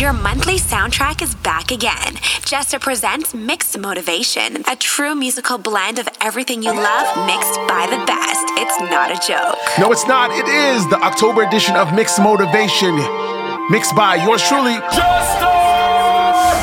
[0.00, 2.16] Your monthly soundtrack is back again.
[2.46, 8.00] Jester presents Mixed Motivation, a true musical blend of everything you love mixed by the
[8.06, 8.46] best.
[8.56, 9.58] It's not a joke.
[9.78, 10.30] No, it's not.
[10.30, 12.96] It is the October edition of Mixed Motivation,
[13.68, 15.52] mixed by yours truly, Jester.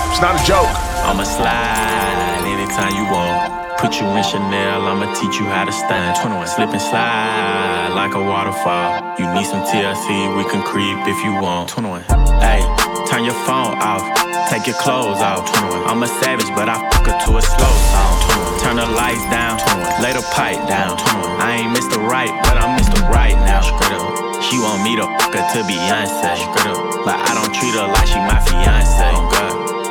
[0.09, 0.73] It's not a joke.
[1.05, 3.53] I'ma slide anytime you want.
[3.77, 6.17] Put you in Chanel, I'ma teach you how to stand.
[6.19, 6.47] 21.
[6.47, 9.13] Slip and slide like a waterfall.
[9.19, 11.69] You need some TLC, we can creep if you want.
[11.69, 12.01] 21.
[12.41, 12.65] Hey,
[13.09, 14.03] turn your phone off,
[14.49, 15.47] take your clothes off.
[15.47, 15.87] 21.
[15.87, 18.15] I'm a savage, but I fuck her to a slow song.
[18.59, 20.03] Turn the lights down, 21.
[20.03, 20.99] lay the pipe down.
[21.39, 21.97] I ain't Mr.
[22.03, 23.07] Right, but I'm Mr.
[23.07, 23.63] Right now.
[24.43, 26.35] She want me to fuck her to Beyonce.
[27.03, 29.07] But I don't treat her like she my fiance.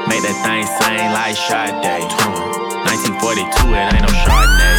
[0.08, 2.08] Make that thing sing like Sade.
[2.12, 2.56] 21.
[2.86, 4.75] 1942, it ain't no Chardonnay.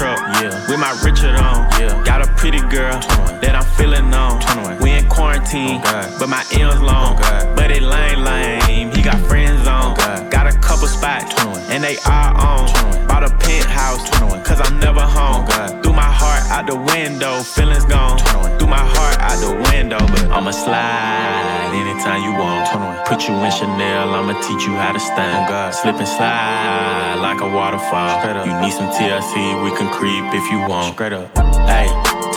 [0.00, 0.70] In a lamb truck, yeah.
[0.70, 2.02] With my Richard on, yeah.
[2.04, 2.98] Got a pretty girl
[3.40, 4.38] that I'm feeling on.
[4.80, 7.16] We in quarantine, oh but my M's long.
[7.20, 8.97] Oh but it lame, lame.
[9.08, 9.96] Got friends on.
[10.28, 11.32] Got a couple spots,
[11.72, 12.68] and they are on.
[13.08, 14.04] Bought a penthouse,
[14.46, 15.48] cause I'm never home.
[15.82, 18.18] Threw my heart out the window, feelings gone.
[18.58, 22.68] Threw my heart out the window, but I'ma slide anytime you want.
[23.08, 25.48] Put you in Chanel, I'ma teach you how to stand.
[25.74, 28.44] Slip and slide like a waterfall.
[28.44, 30.92] You need some TLC, we can creep if you want.
[30.92, 31.34] Straight up.
[31.64, 31.88] Hey,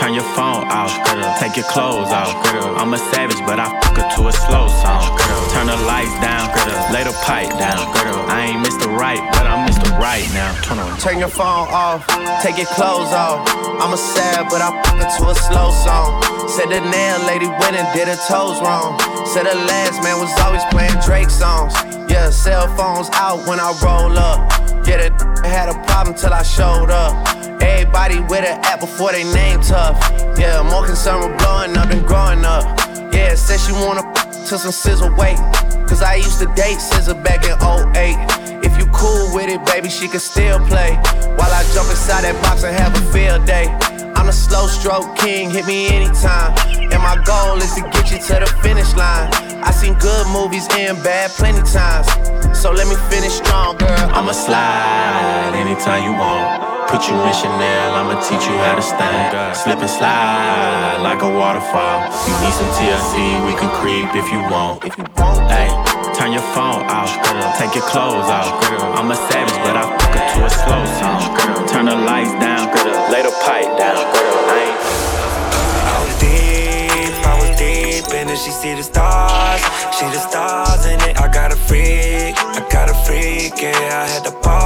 [0.02, 0.90] turn your phone off.
[1.38, 2.34] Take your clothes off.
[2.82, 5.06] I'm a savage, but I fuck her to a slow song.
[5.54, 6.50] Turn the lights down.
[6.90, 7.78] Lay the pipe down.
[8.26, 8.90] I ain't Mr.
[8.90, 9.94] Right, but I'm Mr.
[10.02, 10.58] Right now.
[10.66, 10.98] Turn, on.
[10.98, 12.02] turn your phone off.
[12.42, 13.46] Take your clothes off.
[13.78, 16.50] I'm a sad, but I fuck her to a slow song.
[16.50, 18.98] Said the nail lady went and did her toes wrong.
[19.30, 21.74] Said the last man was always playing Drake songs.
[22.10, 24.71] Yeah, cell phones out when I roll up.
[24.86, 27.14] Yeah, that had a problem till I showed up.
[27.62, 29.98] Everybody with an app before they name tough.
[30.38, 32.64] Yeah, more concerned with blowing up than growing up.
[33.14, 34.02] Yeah, said she wanna
[34.48, 35.38] to some sizzle weight.
[35.88, 38.41] Cause I used to date Scissor back in 08.
[38.64, 40.96] If you cool with it, baby, she can still play.
[41.38, 43.68] While I jump inside that box and have a field day.
[44.16, 46.54] I'm a slow stroke king, hit me anytime.
[46.78, 49.34] And my goal is to get you to the finish line.
[49.66, 52.06] I seen good movies and bad plenty times.
[52.54, 53.98] So let me finish strong, girl.
[54.14, 56.62] I'ma slide anytime you want.
[56.90, 59.58] Put you in Chanel, I'ma teach you how to stand.
[59.58, 62.06] Slip and slide like a waterfall.
[62.30, 64.86] You need some TLC, we can creep if you want.
[64.86, 65.91] If you want,
[66.22, 67.10] turn your phone off.
[67.58, 68.54] Take your clothes off.
[68.96, 71.20] I'm a savage, but I fuck her to a slow song.
[71.68, 72.70] Turn the lights down,
[73.12, 73.98] lay the pipe down.
[74.14, 74.46] Girl.
[75.90, 79.62] I was deep, I was deep, and she see the stars.
[79.98, 81.20] She the stars in it.
[81.20, 84.06] I got a freak, I got a freak, yeah.
[84.06, 84.61] I had to park.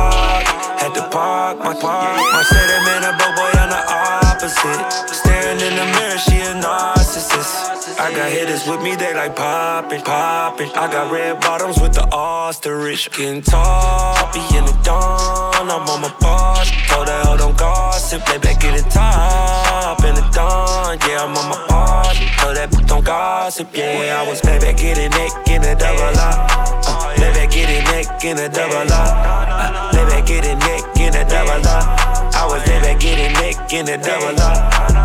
[8.56, 10.70] I with me, they like poppin', poppin'.
[10.76, 13.12] I got red bottoms with the ostrich.
[13.12, 15.70] Getting toppy in the dawn.
[15.70, 16.72] I'm on my boss.
[16.88, 18.26] Told her, hell don't gossip.
[18.26, 20.98] They back get it top in the dawn.
[21.04, 22.18] Yeah, I'm on my boss.
[22.40, 23.68] Told that don't gossip.
[23.74, 26.48] Yeah, I was baby getting neck in a double up.
[26.88, 29.12] Uh, baby getting neck in a double up.
[29.52, 32.15] Uh, baby getting neck in a double up.
[32.36, 34.58] I was there back getting neck in a double up.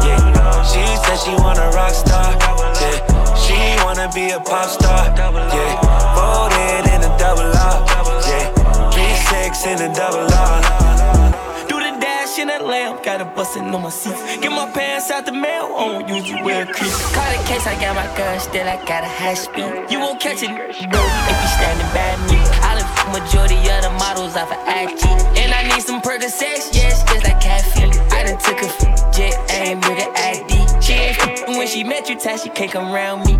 [0.02, 0.18] Yeah,
[0.66, 2.34] she said she want a rock star.
[2.82, 2.98] Yeah,
[3.38, 5.06] she wanna be a pop star.
[5.14, 5.80] Yeah,
[6.16, 7.86] folded in a double up.
[8.26, 13.24] Yeah, three six in a double up Do the dash in a lamp, got a
[13.24, 14.16] bustin' on my seat.
[14.40, 16.98] Get my pants out the mail, I don't usually wear crease.
[17.14, 19.86] Call the case, I got my gun, still I got a high speed.
[19.90, 22.38] You won't catch it, bro, if you standing by me.
[22.62, 22.69] I live
[23.12, 25.02] majority of the models off of IG.
[25.36, 27.92] And I need some Percocets, yes, just like caffeine.
[28.12, 28.68] I done took a
[29.12, 30.82] jet aim with an ID.
[30.82, 33.36] She ain't when she met you, tight, she can't come around me.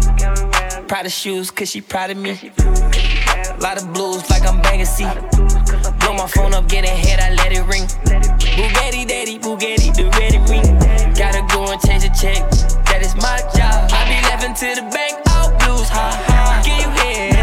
[0.89, 2.53] Proud of shoes, cause she proud of me.
[3.61, 5.05] Lot of blues, like I'm banging C.
[6.01, 7.87] Blow my phone up, get ahead, I let it ring.
[8.57, 10.67] Bugatti, daddy, Bugatti, the ready ring.
[11.15, 12.43] Gotta go and change the check,
[12.87, 13.91] that is my job.
[13.93, 16.63] I be laughing to the bank, all blues, ha ha.
[16.65, 17.40] Give you head,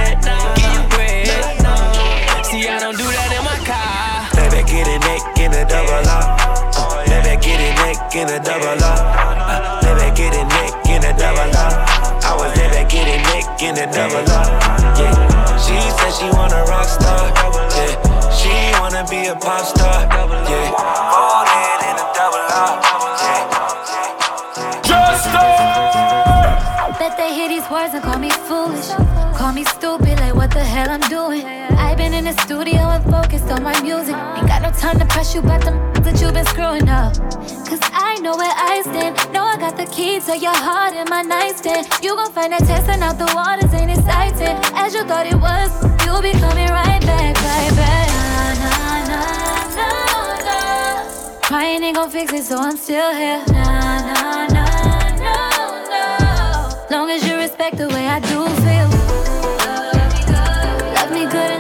[8.18, 8.98] in a double up.
[8.98, 11.86] Uh, baby, get a neck in a double up.
[12.26, 14.50] I was baby, get a neck in a double up.
[14.98, 15.14] Yeah,
[15.62, 17.30] she said she want a rock star.
[17.78, 17.94] Yeah,
[18.34, 18.50] she
[18.82, 20.02] wanna be a pop star.
[20.50, 20.74] Yeah.
[21.14, 22.82] All in in a double up.
[23.22, 23.46] Yeah.
[24.82, 25.78] Justin!
[26.98, 28.90] Bet they hear these words and call me foolish.
[29.38, 31.46] Call me stupid, like what the hell I'm doing.
[31.46, 34.16] I've been in the studio and focused on my music
[34.78, 37.14] time to press you about them that you've been screwing up.
[37.66, 39.18] Cause I know where I stand.
[39.34, 41.88] Know I got the key to your heart in my nightstand.
[42.02, 44.56] You gon' find that testing out the waters ain't exciting.
[44.78, 45.72] As you thought it was,
[46.06, 48.08] you'll be coming right back, right back.
[48.22, 51.42] Nah, nah, nah, nah, nah.
[51.42, 53.44] Crying ain't gon' fix it, so I'm still here.
[53.48, 55.38] Nah, nah, nah, no,
[55.90, 56.96] no.
[56.96, 58.90] Long as you respect the way I do feel.
[59.66, 60.94] Love me good.
[60.96, 61.57] Love me good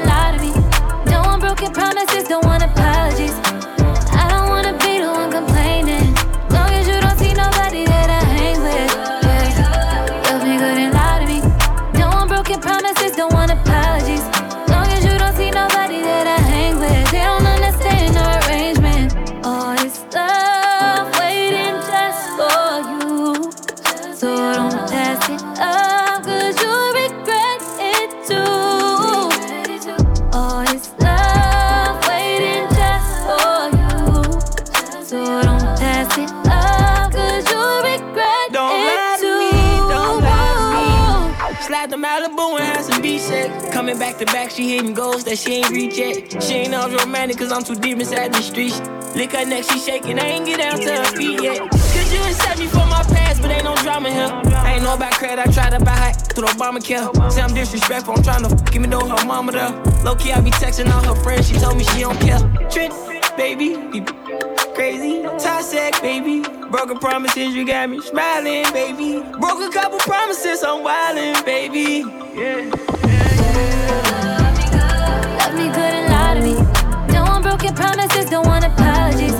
[47.17, 48.79] romantic, cause I'm too deep inside the streets.
[49.15, 51.59] Lick her neck, she shaking, I ain't get down to her feet yet.
[51.69, 54.29] Cause you accept me for my past, but ain't no drama here.
[54.53, 57.31] I ain't know about credit, I tried to buy her through Obamacare.
[57.31, 59.71] Say I'm disrespectful, I'm trying to give me know her mama there.
[60.03, 62.39] Low key, I be texting all her friends, she told me she don't care.
[62.69, 62.93] Trent,
[63.35, 64.05] baby, you
[64.75, 65.23] crazy.
[65.23, 66.41] Toxic, baby.
[66.69, 69.21] Broken promises, you got me smiling, baby.
[69.39, 72.03] Broke a couple promises, I'm wildin', baby.
[72.35, 72.86] Yeah.
[78.29, 79.33] Don't want apologies.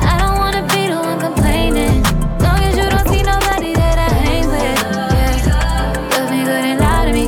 [0.00, 2.02] I don't wanna be the one complaining.
[2.44, 4.80] Long as you don't see nobody that I hang with.
[6.12, 7.26] Love me good and lie to me.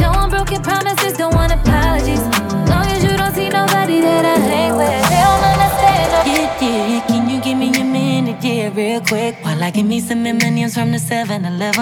[0.00, 2.22] Don't want broken promises, don't want apologies.
[2.70, 5.02] Long as you don't see nobody that I hang with.
[5.12, 6.06] They don't understand.
[6.12, 9.36] no- Yeah, yeah, can you give me a minute, yeah, real quick?
[9.44, 11.80] While I give me some M&M's from the 7-Eleven.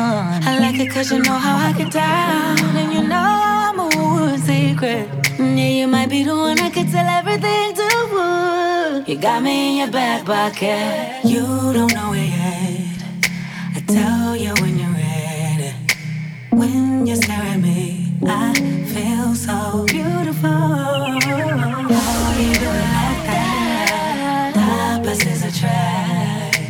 [0.48, 2.58] I like it cause you know how I get down.
[2.80, 3.28] And you know
[3.66, 5.08] I'm a secret.
[5.38, 7.89] Mm, yeah, you might be the one I could tell everything to.
[9.10, 11.24] You got me in your back pocket.
[11.24, 11.42] You
[11.72, 13.02] don't know it yet.
[13.74, 15.74] I tell you when you're ready.
[16.52, 18.54] When you stare at me, I
[18.94, 20.48] feel so beautiful.
[20.48, 21.16] Oh,
[22.38, 24.54] you do it like that.
[25.00, 26.60] Opposites attract.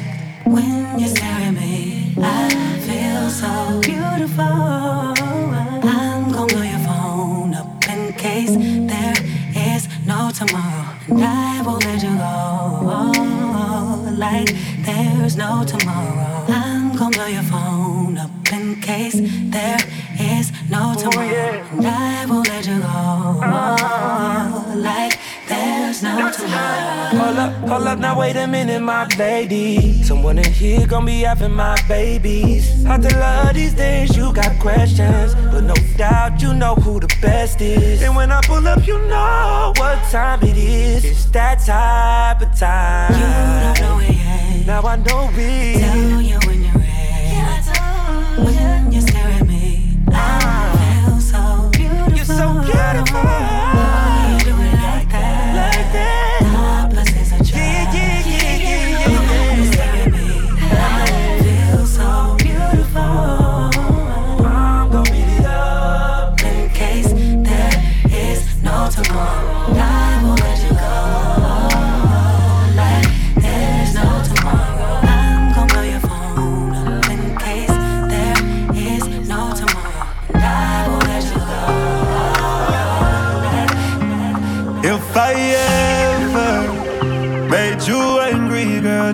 [0.47, 2.49] When you stare at me, I
[2.89, 4.45] feel so beautiful.
[5.85, 9.15] I'm gonna blow your phone up in case there
[9.55, 10.80] is no tomorrow.
[11.71, 13.13] Won't let you go
[14.19, 14.51] like
[14.85, 16.45] there's no tomorrow.
[16.49, 19.15] I'm gonna blow your phone up in case
[19.53, 19.79] there
[20.19, 21.63] is no oh, tomorrow.
[21.71, 22.91] And I won't let you go
[24.81, 27.23] like there's no tomorrow.
[27.23, 30.03] Hold up, hold up, now wait a minute, my lady.
[30.03, 32.85] Someone in here gon' be having my babies.
[32.85, 36.10] I tell her these days you got questions, but no doubt
[36.43, 38.03] you know who the best is.
[38.03, 41.05] And when I pull up, you know what time it is.
[41.05, 43.13] It's that type of time.
[43.13, 43.27] You
[43.65, 44.67] don't know it yet.
[44.67, 45.81] Now I know it.
[45.81, 46.40] Tell you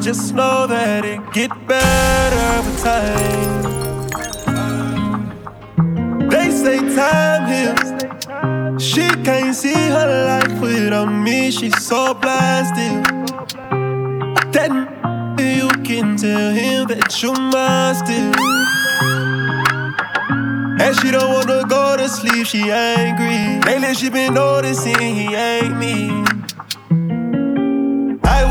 [0.07, 3.63] just know that it get better with time.
[6.29, 7.91] They say time heals.
[8.81, 11.51] She can't see her life without me.
[11.51, 13.05] She's so blasted.
[14.53, 14.87] Then
[15.41, 18.33] you can tell him that you're mine still.
[20.87, 23.59] And she don't wanna go to sleep, she angry.
[23.67, 26.36] Lately she been noticing he ain't me.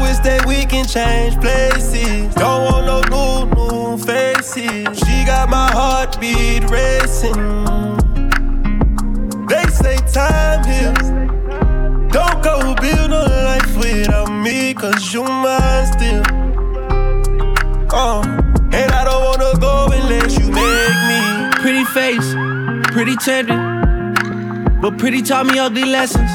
[0.06, 2.32] Wish that we can change places.
[2.36, 5.00] Don't want no new, new faces.
[5.00, 7.34] She got my heartbeat racing.
[9.48, 11.10] They say time heals.
[12.14, 16.24] Don't go build a life without me, cause you mine still.
[17.92, 18.22] Uh,
[18.78, 21.22] and I don't wanna go unless you make me.
[21.64, 22.30] Pretty face,
[22.94, 23.58] pretty tender.
[24.84, 26.30] But pretty taught me ugly lessons.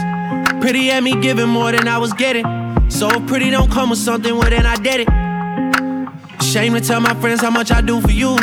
[0.61, 2.60] Pretty had me giving more than I was getting.
[2.91, 6.43] So pretty don't come with something, well then I did it.
[6.45, 8.37] Shame to tell my friends how much I do for you.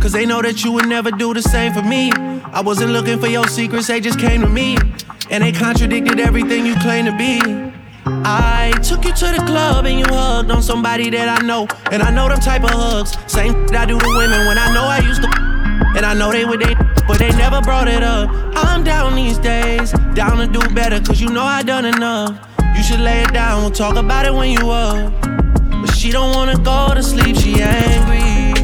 [0.00, 2.10] Cause they know that you would never do the same for me.
[2.12, 4.78] I wasn't looking for your secrets, they just came to me.
[5.30, 7.40] And they contradicted everything you claim to be.
[8.24, 11.68] I took you to the club and you hugged on somebody that I know.
[11.92, 13.16] And I know them type of hugs.
[13.30, 15.28] Same that I do to women when I know I used to.
[15.96, 16.74] And I know they would they,
[17.06, 18.30] but they never brought it up.
[18.56, 22.49] I'm down these days, down to do better, cause you know I done enough.
[22.80, 25.12] You should lay it down, we'll talk about it when you up.
[25.22, 28.54] But she don't wanna go to sleep, she angry.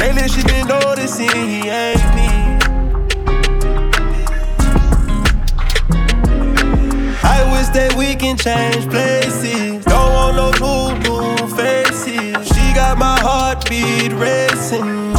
[0.00, 2.30] Lately she been noticing he ain't me.
[7.22, 9.84] I wish that we can change places.
[9.84, 12.48] Don't want no new, new faces.
[12.48, 15.12] She got my heartbeat racing.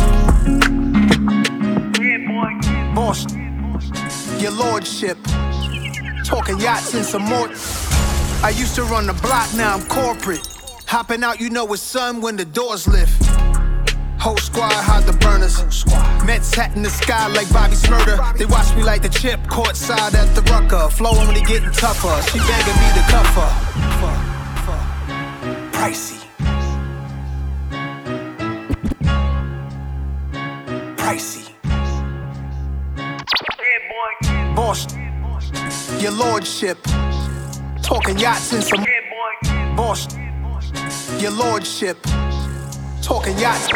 [2.01, 2.95] Yeah, boy.
[2.95, 3.31] Boss,
[4.41, 5.19] your lordship.
[6.31, 7.49] Talking yachts and some more.
[8.41, 10.47] I used to run the block, now I'm corporate.
[10.87, 13.25] Hopping out, you know it's sun when the doors lift.
[14.17, 15.85] Whole squad hide the burners.
[16.25, 18.37] Mets hat in the sky like Bobby Shmurda.
[18.37, 20.89] They watch me like the chip courtside at the rucker.
[20.89, 22.21] Flow only getting tougher.
[22.31, 23.51] She begging me to cuff her.
[25.73, 26.19] Pricey.
[30.95, 31.49] Pricey.
[34.55, 34.87] Boss,
[36.01, 36.79] your lordship.
[37.83, 38.83] Talking yachts and some.
[39.75, 40.07] Boss,
[41.21, 41.97] your lordship.
[43.03, 43.67] Talking yachts.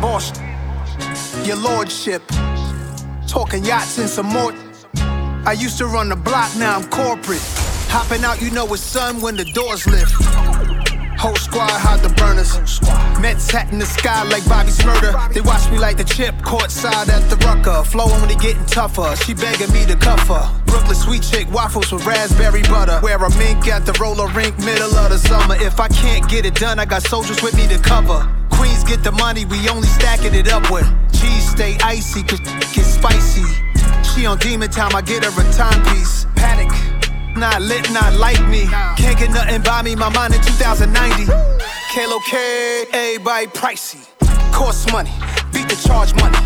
[0.00, 0.32] Boss,
[1.46, 2.22] your lordship.
[3.28, 4.52] Talking yachts and some more.
[5.46, 7.42] I used to run the block, now I'm corporate.
[7.88, 10.12] Hopping out, you know it's sun when the doors lift.
[11.18, 12.80] Whole squad hide the burners.
[13.20, 15.32] Mets hat in the sky like Bobby Shmurda.
[15.32, 17.82] They watch me like the chip courtside at the rucker.
[17.84, 19.16] Flow only getting tougher.
[19.16, 20.44] She begging me to cuff her.
[20.66, 23.00] Brooklyn sweet chick waffles with raspberry butter.
[23.02, 25.56] Wear a mink at the roller rink middle of the summer.
[25.56, 28.28] If I can't get it done, I got soldiers with me to cover.
[28.50, 30.86] Queens get the money, we only stacking it up with.
[31.12, 33.44] Cheese stay icy, cause get spicy.
[34.04, 36.26] She on demon time, I get her a timepiece.
[36.36, 36.70] Panic,
[37.36, 38.66] not lit, not like me.
[38.96, 41.26] Can't get nothing by me, my mind in 2090.
[41.92, 44.06] Kalo K, everybody pricey.
[44.52, 45.12] Cost money,
[45.52, 46.36] beat the charge money.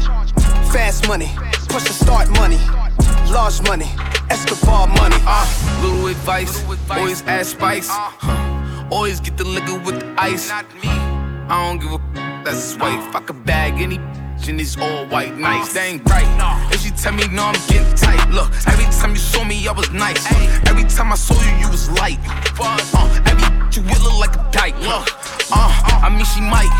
[0.73, 1.31] Fast money,
[1.69, 2.59] push the start money.
[3.31, 3.89] Large money,
[4.31, 5.17] Escobar money.
[5.27, 7.89] Uh, little advice, always add spice.
[7.91, 8.89] Huh.
[8.91, 10.51] Always get the liquor with the ice.
[10.51, 10.65] I
[11.49, 12.01] don't give a
[12.45, 13.15] that's his wife.
[13.15, 13.99] I could bag any
[14.49, 15.73] in this all white nice.
[15.73, 16.27] They ain't right.
[16.73, 18.29] If she tell me no, I'm getting tight.
[18.31, 20.25] Look, every time you saw me, I was nice.
[20.69, 22.19] Every time I saw you, you was light.
[22.59, 24.79] Uh, every you will look like a dyke.
[24.81, 25.07] Look,
[25.53, 25.71] uh,
[26.05, 26.71] I mean she might.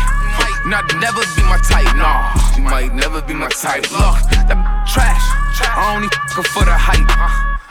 [0.65, 2.33] Not never be my type, nah.
[2.53, 3.89] She might never be my type.
[3.91, 5.25] Look, that trash.
[5.63, 7.09] I only f for the hype.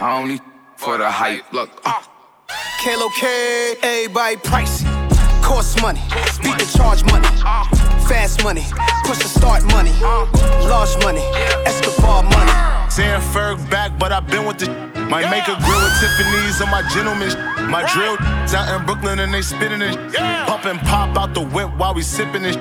[0.01, 0.41] I only
[0.77, 1.53] for the hype.
[1.53, 2.03] Look, uh.
[2.83, 5.00] Kalo K, everybody pricey.
[5.51, 6.01] Cost money,
[6.45, 7.27] beat the charge money.
[8.07, 8.65] Fast money,
[9.03, 9.91] push the start money.
[10.71, 11.25] Large money,
[11.67, 12.89] Escobar money.
[12.89, 14.69] Saying Ferg back, but I've been with the.
[15.11, 17.60] Might make a grill with Tiffany's on my gentleman.
[17.71, 18.17] My drill
[18.53, 19.95] out in Brooklyn and they spinning it.
[20.47, 22.59] Pump and pop out the whip while we sipping it.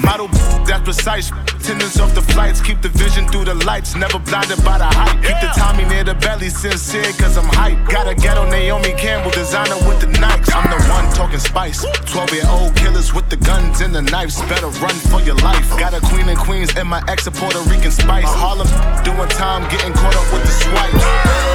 [0.00, 0.28] Model
[0.64, 1.30] that's precise.
[1.30, 3.96] Attendance off the flights, keep the vision through the lights.
[3.96, 5.18] Never blinded by the hype.
[5.22, 7.78] Keep the Tommy near the belly, sincere cause I'm hype.
[7.90, 10.54] Got a ghetto Naomi Campbell designer with the Nikes.
[10.54, 11.84] I'm the one talking spice.
[12.06, 14.40] 12 year old killers with the guns and the knives.
[14.42, 15.68] Better run for your life.
[15.78, 18.30] Got a queen and queens and my ex a Puerto Rican spice.
[18.30, 18.70] Harlem
[19.02, 21.04] doing time, getting caught up with the swipes.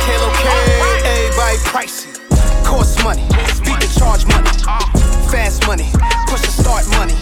[0.03, 0.47] Kalo K,
[1.07, 2.26] everybody pricey.
[2.67, 3.23] Cost money,
[3.63, 4.51] beat the charge money.
[5.31, 5.87] Fast money,
[6.27, 7.15] push the start money.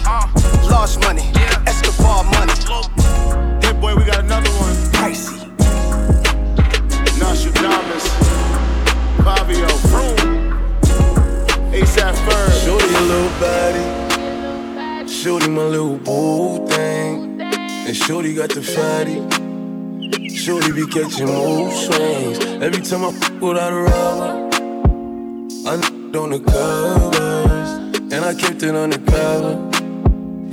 [0.68, 1.22] Large money,
[1.66, 2.52] Escobar money.
[3.62, 4.74] Hey boy, we got another one.
[4.90, 5.38] Pricey.
[7.18, 8.06] Nostradamus.
[9.22, 9.68] Fabio.
[11.76, 12.64] ASAP Ferg.
[12.64, 15.08] Shorty a little baddie.
[15.08, 17.40] Shorty my little boo thing.
[17.40, 19.20] And Shorty got the fatty.
[20.34, 22.38] Shorty be catching mood swings.
[22.62, 24.45] Every time I fuck without a rubber.
[25.68, 29.56] I on the covers, and I kept it on the cover.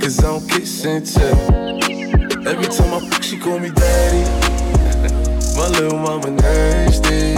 [0.00, 2.48] Cause I don't kiss and tell.
[2.48, 4.24] Every time I fuck, she call me daddy.
[5.56, 7.34] My little mama nasty.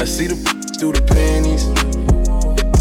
[0.00, 0.36] I see the
[0.78, 1.66] through the panties.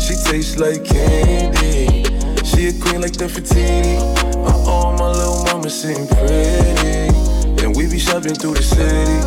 [0.05, 2.05] She tastes like candy.
[2.45, 3.97] She a queen like the Fatini.
[4.45, 7.65] Uh oh, my little mama sitting pretty.
[7.65, 9.17] And we be shopping through the city.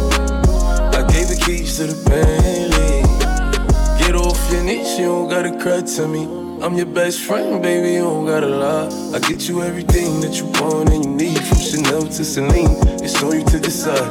[0.97, 2.78] I gave the keys to the Bentley.
[4.51, 6.25] Your knees, you don't gotta cry to me.
[6.63, 8.89] I'm your best friend, baby, you don't gotta lie.
[9.15, 12.77] I get you everything that you want and you need, from Chanel to Celine.
[13.05, 14.09] It's on you to decide.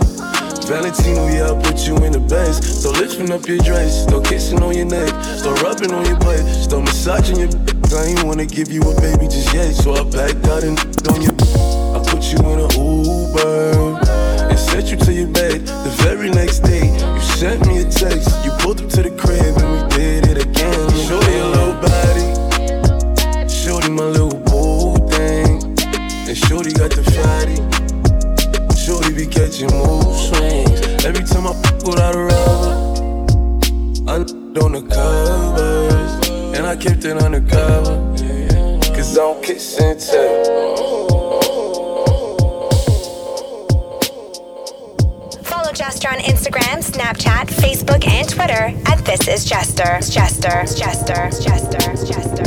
[0.68, 2.84] Valentino, yeah, I put you in the best.
[2.84, 6.46] So lifting up your dress, start kissing on your neck, start rubbing on your butt,
[6.46, 7.50] start massaging your.
[7.98, 10.78] I ain't wanna give you a baby just yet, so I backed out and
[11.10, 11.34] on your.
[11.98, 14.06] I put you in a Uber
[14.54, 15.66] and sent you to your bed.
[15.66, 18.30] The very next day, you sent me a text.
[18.46, 19.58] You pulled up to the crib
[29.18, 31.04] be catching mood swings.
[31.04, 32.74] Every time I fuck without a rubber,
[34.08, 34.18] I
[34.64, 37.96] on the covers, and I kept it undercover.
[38.96, 40.46] Cause I don't kiss and tell.
[45.44, 49.46] Follow Jester on Instagram, Snapchat, Facebook, and Twitter at This Is.
[49.46, 49.98] Jester.
[50.02, 50.64] Jester.
[50.78, 51.30] Jester.
[51.42, 52.06] Jester.
[52.06, 52.47] Jester.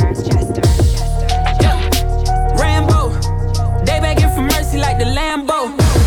[5.01, 5.59] The Lambo.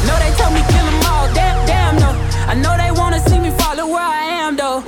[0.06, 1.26] No, they told me kill them all.
[1.34, 2.10] Damn, damn, no.
[2.46, 4.78] I know they wanna see me follow where I am, though.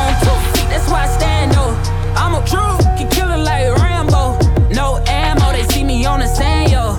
[0.00, 1.72] On two feet, that's why I stand, though.
[2.20, 4.36] I'm a true can kill it like Rambo.
[4.74, 6.98] No ammo, they see me on the sand, yo.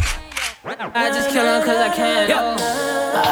[0.66, 2.56] I just kill them cause I can, yo.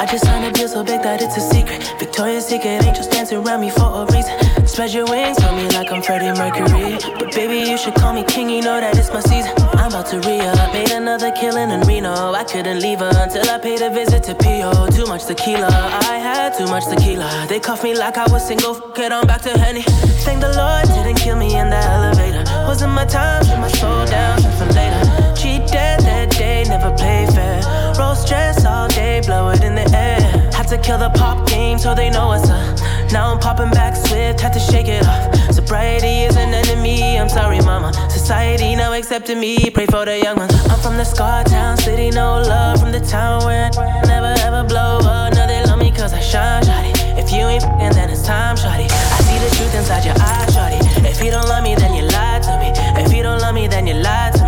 [0.02, 1.82] I just signed a deal so big that it's a secret.
[1.98, 4.38] Victoria's Secret angels dancing around me for a reason.
[4.72, 6.98] Spread your wings on me like I'm Freddie Mercury.
[7.20, 9.52] But baby, you should call me king, you know that it's my season.
[9.76, 10.72] I'm about to re up.
[10.72, 12.32] Made another killing in Reno.
[12.32, 14.88] I couldn't leave her until I paid a visit to P.O.
[14.92, 15.68] Too much tequila.
[15.68, 17.48] I had too much tequila.
[17.50, 18.76] They cuffed me like I was single.
[18.76, 19.82] Fuck it, I'm back to Henny.
[20.24, 22.46] Thank the Lord, didn't kill me in the elevator.
[22.66, 25.04] Wasn't my time, put my soul down for later.
[25.36, 27.60] Cheat dead that day, never play fair.
[28.00, 30.41] Roll stress all day, blow it in the air.
[30.72, 33.12] To kill the pop game so they know it's a.
[33.12, 35.36] Now I'm popping back swift, had to shake it off.
[35.54, 37.92] Sobriety is an enemy, I'm sorry, mama.
[38.10, 40.54] Society now accepting me, pray for the young ones.
[40.70, 44.64] I'm from the Scar Town city, no love from the town where I never ever
[44.66, 45.34] blow up.
[45.34, 47.20] Now they love me cause I shine, shawty.
[47.20, 48.88] If you ain't fing, then it's time, shawty.
[48.88, 50.80] I see the truth inside your eyes, shawty.
[51.04, 52.72] If you don't love me, then you lied to me.
[53.04, 54.41] If you don't love me, then you lied to me.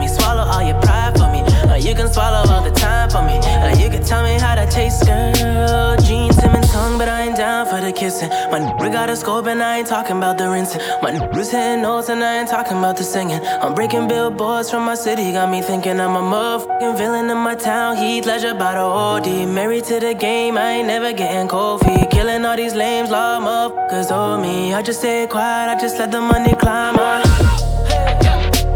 [1.84, 3.38] Or you can swallow all the time for me.
[3.62, 5.98] Or you can tell me how to taste, girl.
[5.98, 8.30] Jeans, him and tongue, but I ain't down for the kissing.
[8.52, 10.82] My nigga got a scope and I ain't talking about the rinsing.
[11.02, 13.42] My niggas hitting notes and I ain't talking about the singing.
[13.62, 17.56] I'm breaking billboards from my city, got me thinking I'm a motherfucking villain in my
[17.56, 17.98] town.
[17.98, 19.48] Heath Ledger by the OD.
[19.50, 22.10] Married to the game, I ain't never getting cold feet.
[22.12, 24.74] Killing all these lames, law motherfuckers owe me.
[24.74, 26.96] I just stay quiet, I just let the money climb.
[26.98, 27.22] I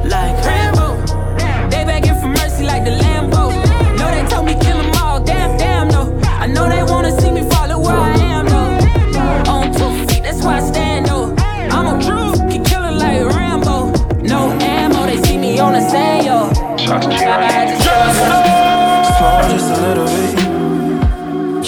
[0.04, 0.44] like
[6.58, 9.52] know they wanna see me follow where I am, though.
[9.54, 11.36] On two feet, that's why I stand, though.
[11.76, 13.76] I'm a true can kill it like Rambo.
[14.34, 14.40] No
[14.76, 16.38] ammo, they see me on the sand, yo.
[16.90, 18.02] I had to kill
[19.18, 20.34] Small just a little bit.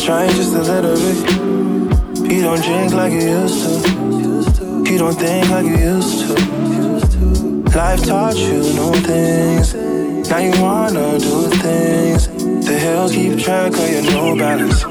[0.04, 2.32] Trying just a little bit.
[2.32, 4.84] He don't drink like he used to.
[4.90, 6.34] He don't think like he used to.
[7.78, 9.68] Life taught you new things.
[10.30, 12.49] Now you wanna do things.
[12.70, 14.82] The hills keep track of your new balance.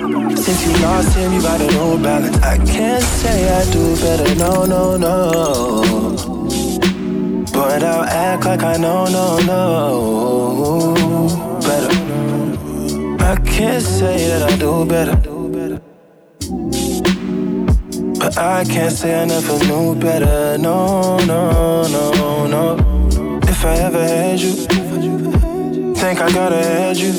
[0.45, 2.37] Since you lost him, you got a new balance.
[2.38, 5.14] I can't say I do better, no, no, no.
[7.53, 9.61] But I'll act like I know, no, no.
[11.61, 11.93] Better.
[13.23, 15.17] I can't say that I do better.
[18.19, 20.59] But I can't say I never knew better.
[20.59, 22.77] No, no, no, no.
[23.45, 24.78] If I ever had you,
[25.98, 27.12] think I gotta had you.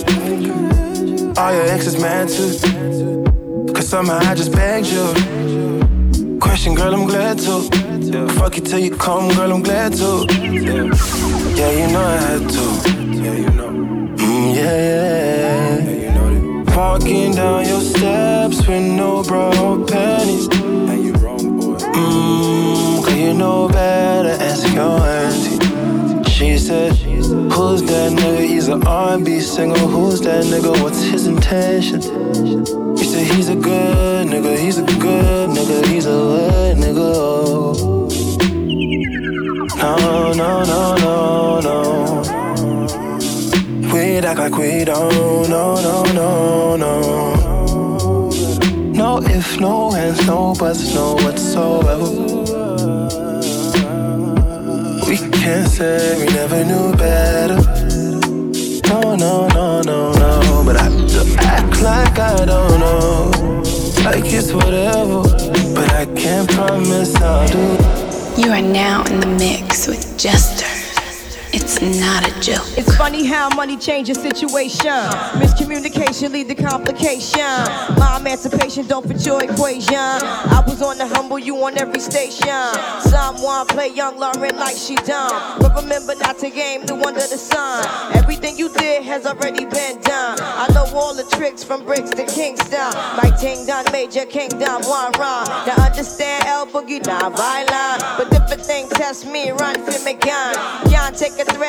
[1.37, 3.73] All your exes mad too.
[3.73, 6.39] Cause somehow I just begged you.
[6.39, 7.61] Question, girl, I'm glad to.
[8.39, 10.25] Fuck you till you come, girl, I'm glad to.
[11.59, 12.78] Yeah, you know I had to.
[29.59, 29.77] R&B.
[29.79, 30.81] Who's that nigga?
[30.81, 32.01] What's his intention?
[32.01, 34.57] You said he's a good nigga.
[34.57, 35.85] He's a good nigga.
[35.85, 37.09] He's a good nigga.
[39.77, 41.79] No, no, no, no, no.
[43.93, 45.49] We'd act like we don't.
[45.49, 48.29] No, no, no, no.
[48.93, 52.09] No if, no ands, no buts, no whatsoever.
[55.07, 57.58] We can't say we never knew better.
[59.19, 60.63] No, no, no, no.
[60.65, 60.87] But I
[61.39, 63.29] act like I don't know.
[64.05, 65.23] Like it's whatever.
[65.75, 68.41] But I can't promise I'll do.
[68.41, 70.58] You are now in the mix with Jester.
[71.81, 72.67] It's not a joke.
[72.77, 74.91] It's funny how money changes situation.
[75.39, 77.39] Miscommunication lead to complication.
[77.95, 79.95] My emancipation don't fit your equation.
[79.95, 82.73] I was on the humble, you on every station.
[82.99, 85.31] Someone play young Lauren like she done.
[85.61, 87.85] But remember not to game the under the sun.
[88.13, 90.37] Everything you did has already been done.
[90.41, 92.91] I know all the tricks from bricks to Kingston.
[93.15, 95.47] My ting done major kingdom, one run.
[95.65, 98.03] Now understand El Boogie, not violent.
[98.17, 100.55] But different thing test me, run for me gun.
[100.89, 101.68] Can't take a threat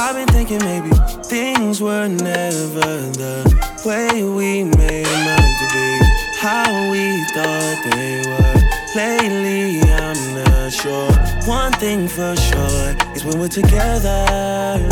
[0.00, 0.90] I've been thinking maybe
[1.24, 5.98] things were never the way we made them to be.
[6.38, 8.58] How we thought they were.
[8.94, 11.10] Lately, I'm not sure.
[11.46, 14.88] One thing for sure is when we're together,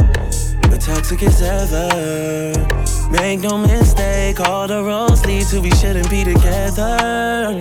[0.69, 2.53] we're toxic as ever.
[3.09, 7.61] Make no mistake, all the roads lead to we shouldn't be together.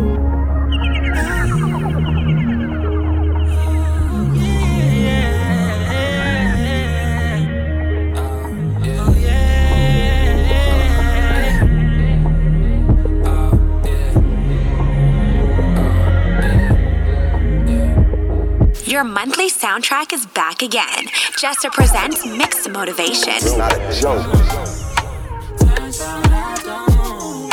[18.91, 21.05] Your monthly soundtrack is back again.
[21.39, 23.35] Jester presents Mixed Motivation.
[23.35, 24.27] It's not a joke.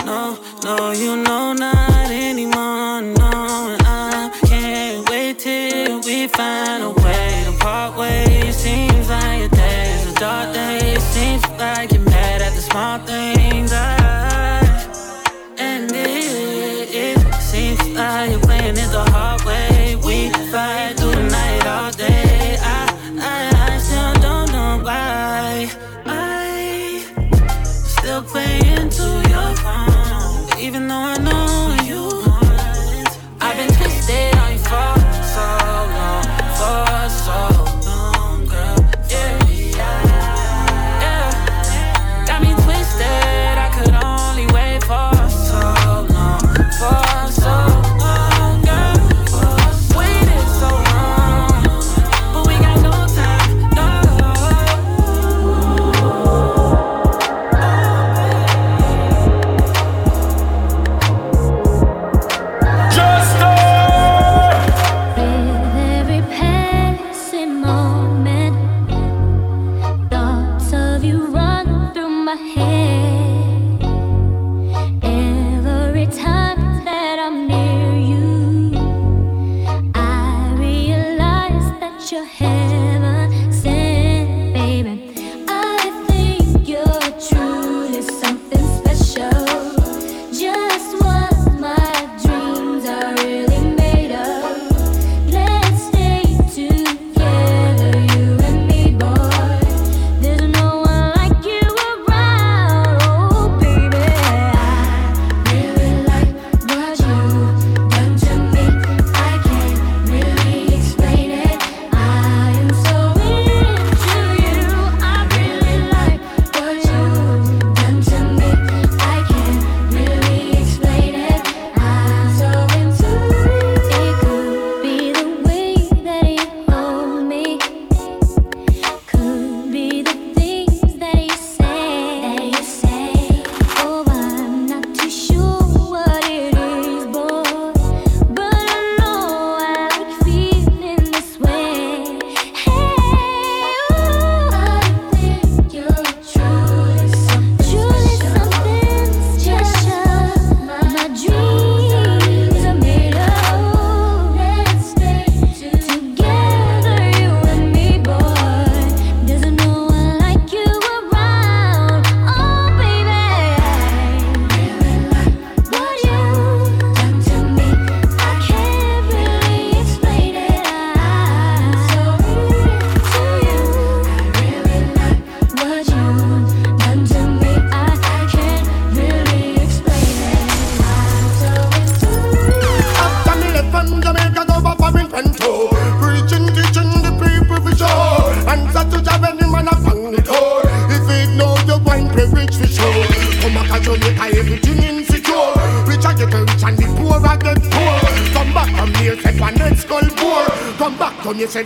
[0.04, 3.02] No, no, you know not anymore.
[3.02, 6.67] No, I can't wait till we find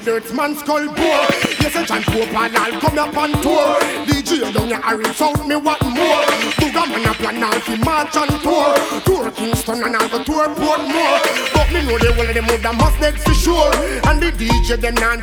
[0.05, 1.21] dirt man skull poor.
[1.62, 3.79] You say John Pope and I'll come up on tour.
[4.07, 6.23] DJ down your Harry sound me what more.
[6.59, 8.75] Booga man a plan now fi march on tour.
[9.07, 11.21] Tour Kingston and I'll go tour Portmore.
[11.55, 13.73] But me know they will them move the must next for sure.
[14.09, 15.22] And the DJ them not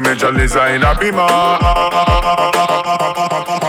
[0.00, 0.32] Mr.
[0.32, 1.22] Eazi Major in a beamer.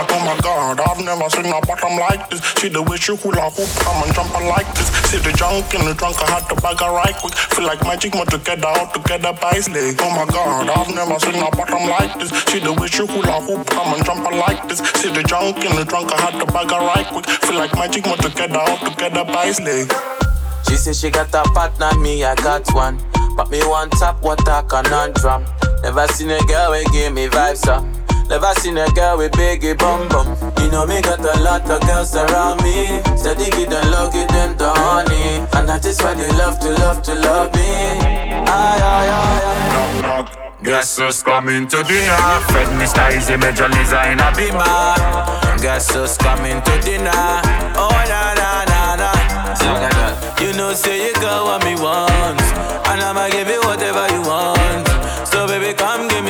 [0.08, 2.40] Oh my god, I've never seen a bottom like this.
[2.58, 4.90] See the way she hula hoop, come and jump like this.
[5.06, 7.34] See the junk in the trunk, I had to bag her right quick.
[7.34, 9.94] Feel like magic, more together, all together by leg.
[10.02, 12.30] Oh my god, I've never seen a bottom like this.
[12.50, 14.82] See the way she hula hoop, come and jump like this.
[14.98, 17.26] See the junk in the trunk, I had to bag her right quick.
[17.46, 19.92] Feel like magic, more together, all together by leg.
[20.66, 22.98] She say she got a partner, me I got one.
[23.36, 25.65] But me one tap, what I cannot drop.
[25.86, 27.84] Never seen a girl who give me vibes up.
[28.28, 30.26] Never seen a girl with biggie bum bum.
[30.58, 33.00] You know me got a lot of girls around me.
[33.16, 35.46] Steady get them low, get them the honey.
[35.54, 37.62] And that is why they love to love to love me.
[37.62, 40.02] Aye, aye, aye, aye.
[40.02, 40.64] Knock, knock.
[40.64, 42.26] Guess who's coming to dinner?
[42.50, 43.06] Fred Mr.
[43.14, 45.62] Eazi Major Lazer in a beamer.
[45.62, 47.14] Guess who's coming to dinner?
[47.78, 50.42] Oh na na na na.
[50.42, 52.40] You know say you got what me want,
[52.90, 54.85] and I'ma give you whatever you want.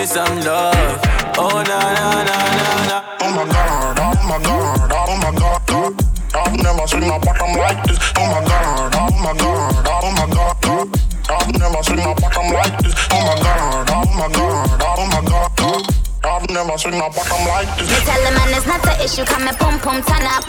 [0.07, 1.01] Me some love.
[1.39, 2.99] Oh na na na na na.
[3.23, 5.93] Oh my god, oh my god, oh my god, god.
[6.35, 7.99] I've never seen a bottom like this.
[8.15, 10.89] Oh my god, oh my god, oh my god, god.
[11.27, 12.95] I've never seen a bottom like this.
[13.11, 15.83] Oh my god, oh my god, oh my god, god.
[16.25, 17.91] I've never seen a bottom like this.
[17.91, 20.45] Me tell the man it's not an issue, come and pum pum turn up.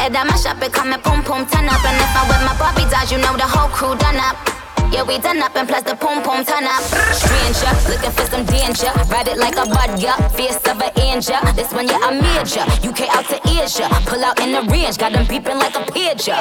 [0.00, 1.84] Head on my shop, it come and pum pum turn up.
[1.84, 4.53] And if I'm with my Bobby dolls, you know the whole crew done up.
[4.94, 6.80] Yeah, we done up and plus the pum pum turn up.
[7.18, 8.86] Stranger, looking for some danger.
[9.10, 10.14] Ride it like a bud, yeah.
[10.28, 11.34] Fierce of an angel.
[11.56, 12.62] This one, yeah, I'm major.
[12.86, 13.88] UK out to Asia.
[14.06, 16.38] Pull out in the range, got them beeping like a pigeon.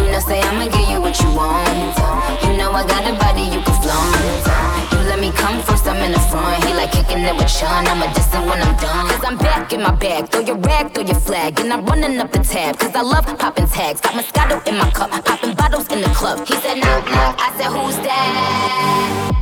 [0.00, 2.40] You know, say I'ma give you what you want.
[2.44, 4.87] You know I got a body you can flaunt.
[5.18, 6.62] Let me come first, I'm in the front.
[6.62, 7.84] He like kicking it with Sean.
[7.88, 9.08] I'm a distant when I'm done.
[9.10, 10.28] Cause I'm back in my bag.
[10.28, 11.58] Throw your rag, throw your flag.
[11.58, 12.78] And I'm running up the tab.
[12.78, 14.00] Cause I love popping tags.
[14.00, 15.10] Got Moscato in my cup.
[15.24, 16.46] Popping bottles in the club.
[16.46, 17.34] He said, knock, knock.
[17.36, 19.32] I said, who's that?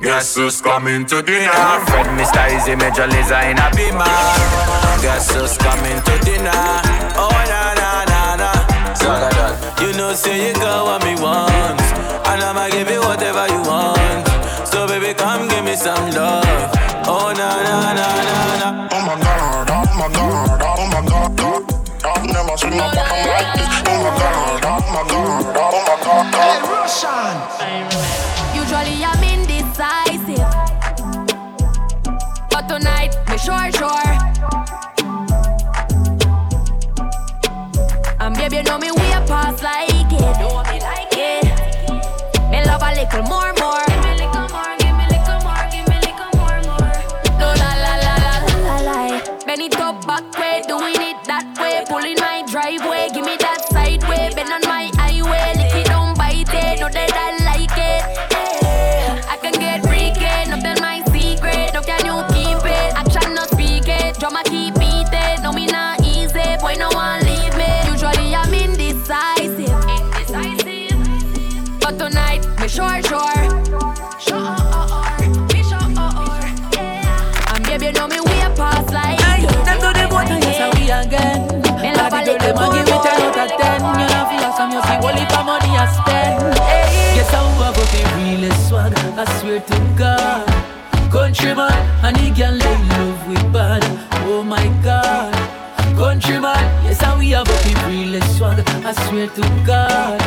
[0.00, 1.52] Guess who's coming to dinner?
[1.92, 2.48] Fred Mr.
[2.48, 4.08] Eazi Major Lazer in a beamer.
[5.04, 6.64] Guess who's coming to dinner?
[7.20, 9.84] Oh na na na na.
[9.84, 11.80] You know say you got what me want,
[12.32, 13.97] and I'ma give you whatever you want.
[15.78, 16.44] Some love.
[17.06, 18.68] Oh na na na na na.
[18.90, 21.62] Oh my god, oh my god, oh my god, god.
[22.04, 23.70] I've never seen a bottom like this.
[23.86, 26.58] Oh my god, oh my god, oh my god, god.
[28.58, 30.50] Usually I'm indecisive,
[32.50, 34.12] but tonight me sure sure.
[38.20, 40.10] And baby, you know me way past like it.
[40.40, 41.44] Know me like it.
[42.50, 43.52] Me love a little more,
[72.78, 73.42] sure sure.
[74.22, 74.54] Sure,
[75.50, 75.82] me sure,
[77.50, 80.74] and baby you know me way past like Hey, them to the boat and yes,
[80.78, 81.38] we again.
[81.82, 83.78] Me love a Body girl, little them a give it ten out of ten.
[83.98, 86.54] You know, feel some you see, only for money I spend.
[86.70, 88.92] Hey, guess how I go the realest swag.
[88.94, 90.46] I swear to God,
[91.10, 91.72] countryman,
[92.04, 93.82] and he can lay love with bad.
[94.26, 95.34] Oh my God,
[95.96, 98.62] countryman, yes, how we have the realest swag.
[98.84, 100.20] I swear to God.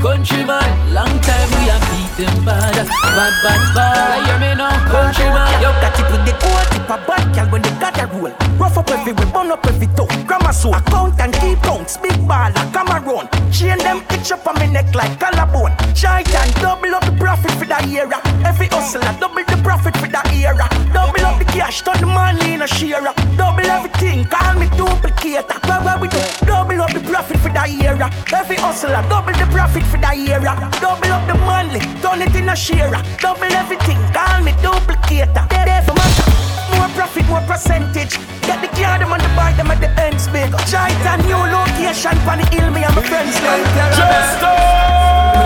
[0.00, 4.18] Countryman, long time we have beat them bad, bad, bad, bad.
[4.20, 5.60] You hear me now, countryman?
[5.60, 8.30] Yo, got it with the cool tip a bad gal when they got a roll.
[8.58, 10.06] Rough up every way, burn up every toe.
[10.24, 11.96] Grammar soul, account and keep counts.
[11.96, 13.28] Big baller, come around.
[13.52, 15.74] Chain them itch up on me neck like collarbone.
[15.94, 18.22] Giant double up the profit for that era.
[18.46, 20.68] Every hustler, double the profit for that era.
[20.94, 23.02] Double up the cash, turn the money in a share.
[23.36, 25.58] Double everything, call me duplicator.
[25.84, 26.22] Where we do?
[26.46, 28.10] Double up the profit for that era.
[28.32, 30.54] Every hustler, double the profit for the area.
[30.80, 32.90] Double up the money, turn it in a share.
[33.18, 35.48] Double everything, call me duplicator.
[35.48, 36.76] There, there for matter.
[36.76, 38.37] More profit, more percentage.
[38.48, 40.48] Get the gear them on the bike, them at the ends big.
[40.72, 43.68] Giant and new location, pan the hill, me and my friends live.
[43.92, 44.40] Just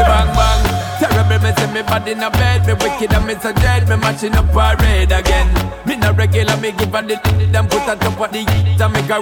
[0.06, 0.60] bang bang.
[1.02, 3.96] Terrible, me see me body in a bed, me wicked and me so dead, me
[3.96, 5.50] matching up parade again.
[5.84, 7.18] Me no regular, me give her the
[7.50, 9.18] them put on top of the heat and make her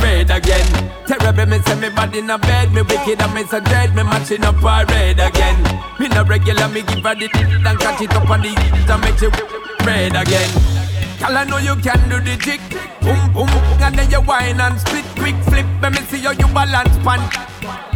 [0.00, 0.68] red again.
[1.04, 4.04] Terrible, me see me body in a bed, me wicked and me so dead, me
[4.04, 5.60] matching up parade again.
[6.00, 9.00] Me no regular, me give her the and catch it up on the heat and
[9.04, 9.28] make you
[9.84, 10.77] red again.
[11.18, 12.60] Girl, I know you can do the jig.
[13.02, 13.48] Boom, boom,
[13.82, 15.66] and then you whine and split quick flip.
[15.82, 17.20] Let me see how you balance pan.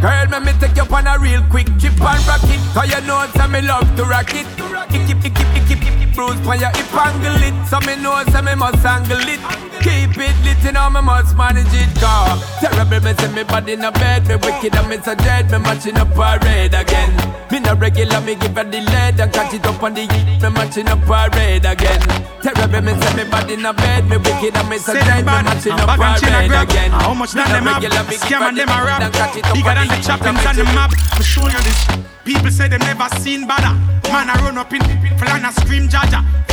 [0.01, 2.59] Girl, let me take you on a real quick chip and rock it.
[2.73, 4.45] Cause you know say me love to rock it.
[4.91, 7.55] Kick it, kick it, kick it, bruise for your hip angle it.
[7.67, 9.41] So me know say me must angle it.
[9.83, 11.91] Keep it lit, you know me must manage it.
[11.99, 14.25] Cause terrible, me see me body in a bed.
[14.27, 15.51] Me wicked and me so dead.
[15.51, 17.11] Me matching up parade again.
[17.51, 20.41] Me no regular, me give her the lead and catch it up on the heat.
[20.41, 22.01] Me matching up parade again.
[22.41, 24.07] Terrible, me see me body in a bed.
[24.07, 25.19] Me wicked and me so dead.
[25.19, 26.91] Me matching up parade again.
[26.91, 27.83] How much than them have?
[27.83, 29.01] regular, me give Scam and the them a rap.
[29.01, 30.91] and up Bigger than the choppings on the map.
[31.11, 32.13] I'm show you this.
[32.23, 33.75] People say they never seen bada.
[34.11, 34.81] Man, I run up in
[35.17, 35.89] flying and scream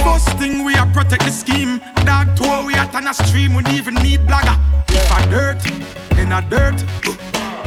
[0.03, 1.81] First thing we are protect the scheme.
[2.05, 3.55] Dog tour we at on a stream.
[3.55, 4.57] We even need blagger.
[4.89, 5.61] If I dirt,
[6.17, 6.79] then I dirt.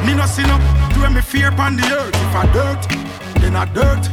[0.04, 0.60] Me no sin up
[0.94, 2.14] to me fear upon the earth.
[2.14, 2.82] If I dirt,
[3.40, 4.04] then I dirt.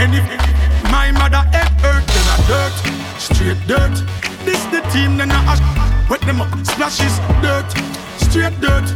[0.00, 0.24] And if
[0.90, 2.74] my mother head hurt, then I dirt.
[3.18, 3.96] Straight dirt.
[4.44, 6.10] This the team, then I ash.
[6.10, 7.68] Wet them up, splashes, dirt.
[8.18, 8.88] Straight dirt.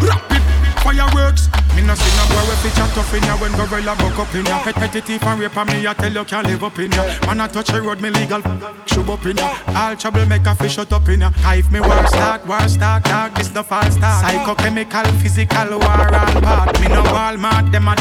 [0.00, 0.42] Rapid
[0.82, 1.48] fireworks.
[1.78, 4.34] Me no see no boy we fi chat tough in ya when gorilla buck up
[4.34, 4.60] in ya.
[4.66, 7.04] Repetitive and rape me, I tell you can't live up in ya.
[7.24, 8.42] Man I touch the road, me legal
[8.84, 9.56] shove up in ya.
[9.76, 11.30] All trouble make a fish shut up in ya.
[11.54, 14.26] If me war start, war start, dog this no false start.
[14.26, 16.80] Psychochemical, physical war all part.
[16.80, 17.94] Me no Walmart, them a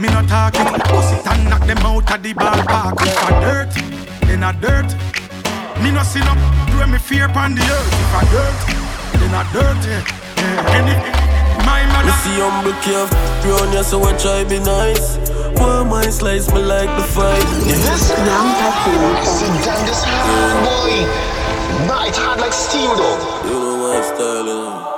[0.00, 0.82] me no talk it.
[0.88, 2.96] Pussy and knock them out of the ballpark.
[3.02, 3.72] If I dirt,
[4.26, 4.88] then I dirt.
[5.82, 6.32] Me no see no
[6.72, 7.92] do me fear upon the earth.
[7.92, 9.84] If I dirt, then I dirt.
[9.86, 11.12] Yeah.
[11.12, 11.21] Yeah.
[11.62, 13.06] And if, my Me mother see humble care
[13.42, 15.16] Brown you so I try be nice.
[15.58, 17.46] Boy my slice me like the fight.
[17.66, 21.06] This now Sit down this hard boy.
[21.86, 23.18] Nah, it's hard like steel though.
[23.46, 24.88] You know my style you know.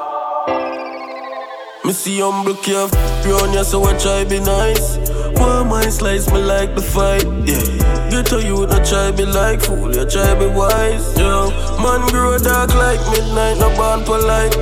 [1.85, 2.89] Me see humble care
[3.23, 4.97] Brown you so I try be nice.
[5.35, 8.11] Boy my slice me like the fight Yeah.
[8.11, 11.51] Get to you not try be like fool You try be wise Yo.
[11.83, 14.57] Man grow dark like midnight No born polite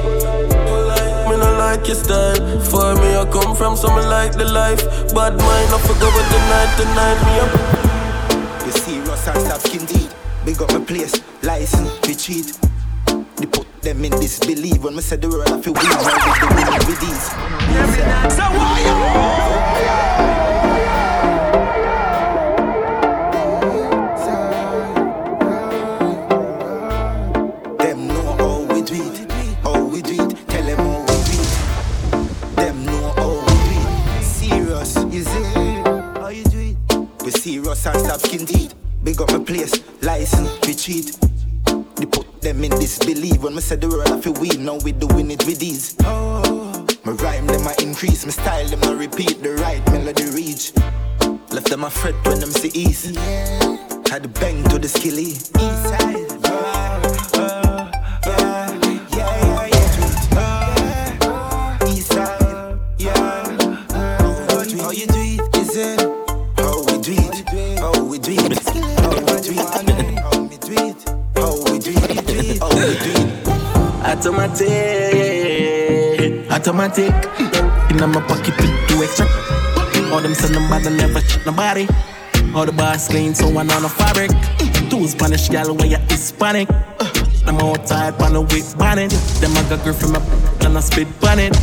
[1.43, 2.61] me no like your style.
[2.61, 4.83] For me, I come from something like the life.
[5.15, 8.67] Bad mind, I forgot what the night, the night me up.
[8.67, 10.11] You see, Ross and Stop Skin deed.
[10.45, 12.59] Big up my place, license, we cheat.
[13.37, 15.85] They put them in disbelief when me say the world I feel weak.
[15.85, 15.99] Now
[16.57, 17.27] we do it with these.
[18.35, 18.83] So why
[19.83, 20.42] Them
[37.73, 38.75] We serious and stop skin deed.
[39.03, 41.19] Big up my place, license, we cheat.
[41.97, 44.59] They put them in disbelief when me say the world I feel weak.
[44.59, 45.97] Now we doing it with these.
[46.01, 49.43] Oh, my rhyme them I increase, my style them I repeat.
[49.43, 50.75] The right melody reach.
[51.51, 53.17] Left them a fret when them see east.
[53.17, 55.33] Had the bang to the skilly.
[55.33, 56.32] East side.
[69.43, 69.57] How we
[70.57, 71.03] do it?
[71.35, 72.59] How we do it?
[72.61, 73.43] How we do it?
[74.07, 74.71] Automatic,
[76.49, 77.11] automatic.
[77.91, 79.27] In my pocket with two extra.
[80.13, 81.89] All them send them bad never check nobody.
[82.55, 84.31] All the bars clean, so one on the fabric.
[84.89, 86.69] Two Spanish gal where you Hispanic.
[87.45, 89.11] Them outside on the whip bonnet.
[89.41, 90.21] Them I got girl from my
[90.65, 91.57] and I spit bonnet.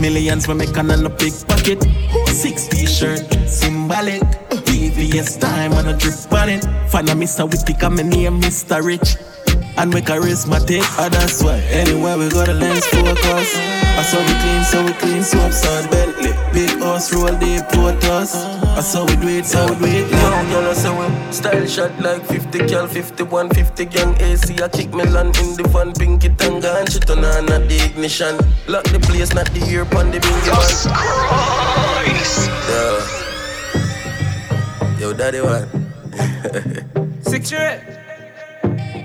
[0.00, 1.82] Millions we make on a big pocket.
[2.26, 4.22] Six t-shirt, symbolic.
[4.70, 6.64] VVS time on a drip on it.
[6.88, 7.44] Find a Mr.
[7.50, 8.82] Witty, I'm name Mr.
[8.82, 9.16] Rich.
[9.76, 14.34] And we charismatic, oh that's why Anywhere we go the lens focus I saw we
[14.42, 17.62] clean, so we clean, so upside Bentley Big house, roll deep,
[18.10, 18.34] us.
[18.34, 21.66] I saw we do it, so we do it Young girl, I say we style
[21.66, 24.60] shot like 50 cal, 51, 50 gang AC.
[24.62, 27.84] I kick me land in the van, pinky tanga and shit on on at the
[27.84, 28.36] ignition.
[28.66, 30.70] Lock the place, not the ear pon the bingy man.
[32.70, 33.20] Yeah.
[34.98, 35.68] Yo, daddy one.
[37.22, 37.80] Six year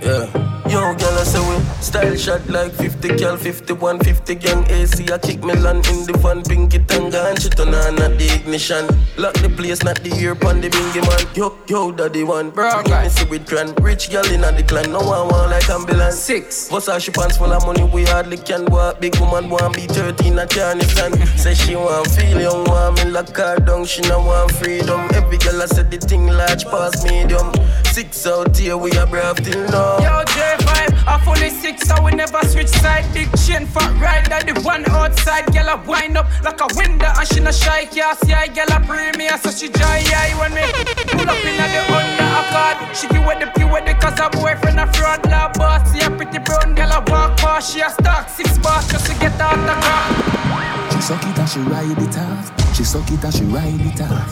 [0.01, 0.44] Yeah.
[0.75, 5.09] Yo, girl, I say we style shot like 50 cal, 51, 50 gang AC.
[5.09, 8.85] I kick Milan in the van, pinky tanga, and she turn on at the ignition.
[9.15, 11.33] Lock the place, not the ear pon the bingy man.
[11.33, 12.49] Yo, yo, daddy one.
[12.49, 13.79] Bro, give me see with grand.
[13.81, 16.19] Rich girl in a decline, no one want like ambulance.
[16.19, 16.67] Six.
[16.99, 18.99] She pants full of money, we hardly can walk.
[18.99, 21.15] Big woman want be 13, I can't stand.
[21.39, 25.07] Say she want feel young, want me lock her down, she no want freedom.
[25.13, 27.53] Every girl I said the thing large past medium.
[27.93, 29.99] Six out here, we are brave till now.
[29.99, 30.23] Yo,
[30.65, 33.05] J5, I fully six, so we never switch side.
[33.13, 35.45] Big chain for ride, that the one outside.
[35.53, 37.85] Girl, I wind up like a window, and she no shy.
[37.85, 40.65] Can't see I girl, I premium, so she joy eye when me
[41.13, 42.95] pull up in the under a card.
[42.95, 45.25] She give with the pure with the cause her boyfriend a fraud.
[45.29, 47.73] La boss, see a pretty brown girl, I walk past.
[47.73, 50.91] She a stock six bars just to get out the car.
[50.91, 52.75] She suck it and she ride it off.
[52.75, 54.29] She suck it and she ride it off.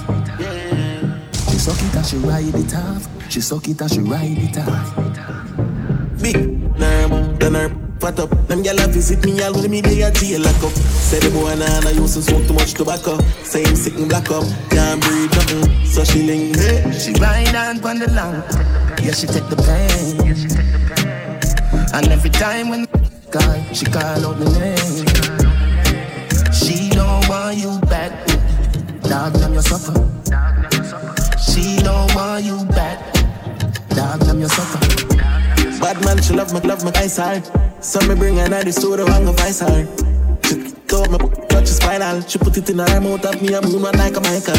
[1.52, 3.08] She suck it and she ride it off.
[3.30, 5.83] She suck it and she ride it off.
[6.22, 6.38] Big
[6.80, 8.30] nerve, the nerve, fat up.
[8.48, 10.72] Them gyal a visit me all when me dey a jail lock up.
[10.72, 13.20] Say the boy nah nah used to smoke too much tobacco.
[13.44, 15.86] Say him sick black up, can't breathe nothing.
[15.86, 16.92] So she link hey.
[16.98, 18.36] She ride on pon the long,
[19.04, 20.20] yeah she take the pain.
[21.94, 22.88] And every time when
[23.32, 25.06] call, she call out my name.
[26.54, 28.12] She don't want you back,
[29.04, 29.34] dog.
[29.40, 29.94] Now you suffer.
[31.38, 33.14] She don't want you back,
[33.90, 34.26] dog.
[34.26, 35.33] Now you suffer.
[35.84, 37.44] Bad man, she love me, love me ice hard.
[37.84, 39.84] So me bring her to the studio and go vice her.
[40.48, 41.18] She told me
[41.52, 42.22] touch the spinal.
[42.22, 44.56] She put it in her mouth of me a moon like a Michael.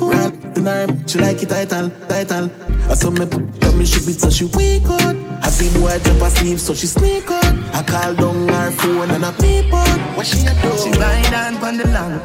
[0.00, 2.50] Right in her, she like it title, title.
[2.88, 5.14] I saw me on me she beat so she weak out.
[5.44, 7.44] I see boy jump asleep so she sneak out.
[7.76, 10.16] I call down her phone and I peep out.
[10.16, 10.72] What she a do?
[10.80, 12.24] She ride on pon the long,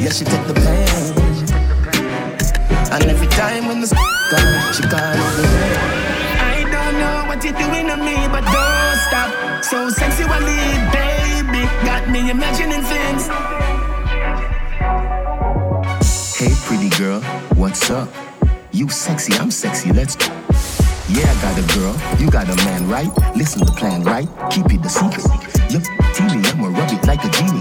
[0.00, 1.12] yeah she take the pain.
[2.96, 5.93] And every time when the call, she call out the name.
[7.44, 9.62] You're doing to me, but don't stop.
[9.62, 10.64] So sexually,
[10.96, 13.26] baby, got me imagining things.
[16.38, 17.20] Hey, pretty girl,
[17.54, 18.08] what's up?
[18.72, 20.24] You sexy, I'm sexy, let's go.
[21.10, 23.12] Yeah, I got a girl, you got a man, right?
[23.36, 24.26] Listen to plan, right?
[24.50, 25.26] Keep it the secret.
[25.70, 25.82] Yup,
[26.14, 27.60] teeny, I'ma rub it like a genie.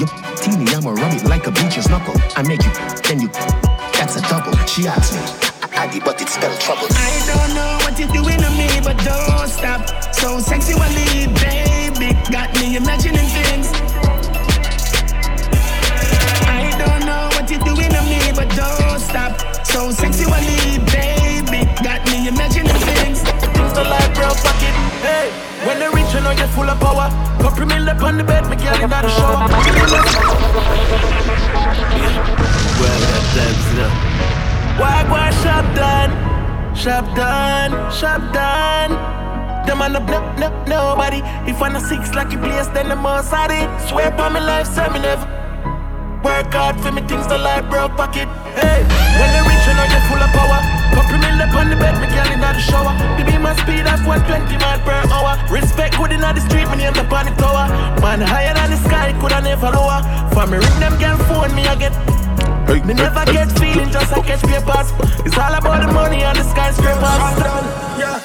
[0.00, 0.08] Yup,
[0.38, 2.14] teeny, I'ma rub it like a bleacher's knuckle.
[2.34, 2.72] I make you,
[3.02, 3.28] then you,
[3.92, 4.56] that's a double.
[4.64, 6.88] She asked me, Addy, but it spelled trouble.
[6.90, 9.86] I don't know what you're doing to me, but don't stop.
[10.12, 13.70] So sexually, baby, got me imagining things.
[16.50, 19.38] I don't know what you're doing to me, but don't stop.
[19.64, 23.22] So sexually, baby, got me imagining things.
[23.22, 24.74] Things the life, bro, fuck it.
[25.06, 25.30] Hey,
[25.62, 27.06] when they reach, you know you're full of power.
[27.38, 29.46] Couple me up on the bed, me girl in the shower.
[32.82, 34.18] Well, that's it.
[34.18, 34.47] Why,
[34.78, 36.10] why, shop done?
[36.74, 38.94] Shop done, shop done.
[39.66, 41.20] Them on the no, no, nobody.
[41.50, 43.68] If I'm a six lucky place, then the most at it.
[43.88, 45.26] Swear by my life, say me never.
[46.22, 48.28] Work hard for me things the life broke pocket.
[48.54, 48.82] Hey,
[49.18, 50.62] when they reach, you know you're full of power.
[50.94, 52.94] Couple me up on the bed, me girl in the shower.
[53.18, 55.34] The beam my speed of 120 mile per hour.
[55.50, 57.66] Respect good in the street, me name the on the tower.
[58.00, 60.02] Man higher than the sky, coulda never lower.
[60.30, 62.07] For me ring them girl phone, me I get.
[62.68, 63.32] Hey, Me never hey.
[63.32, 64.92] get feeling, just I catch papers.
[65.24, 67.00] It's all about the money and the skyscrapers.
[67.96, 68.20] Yeah.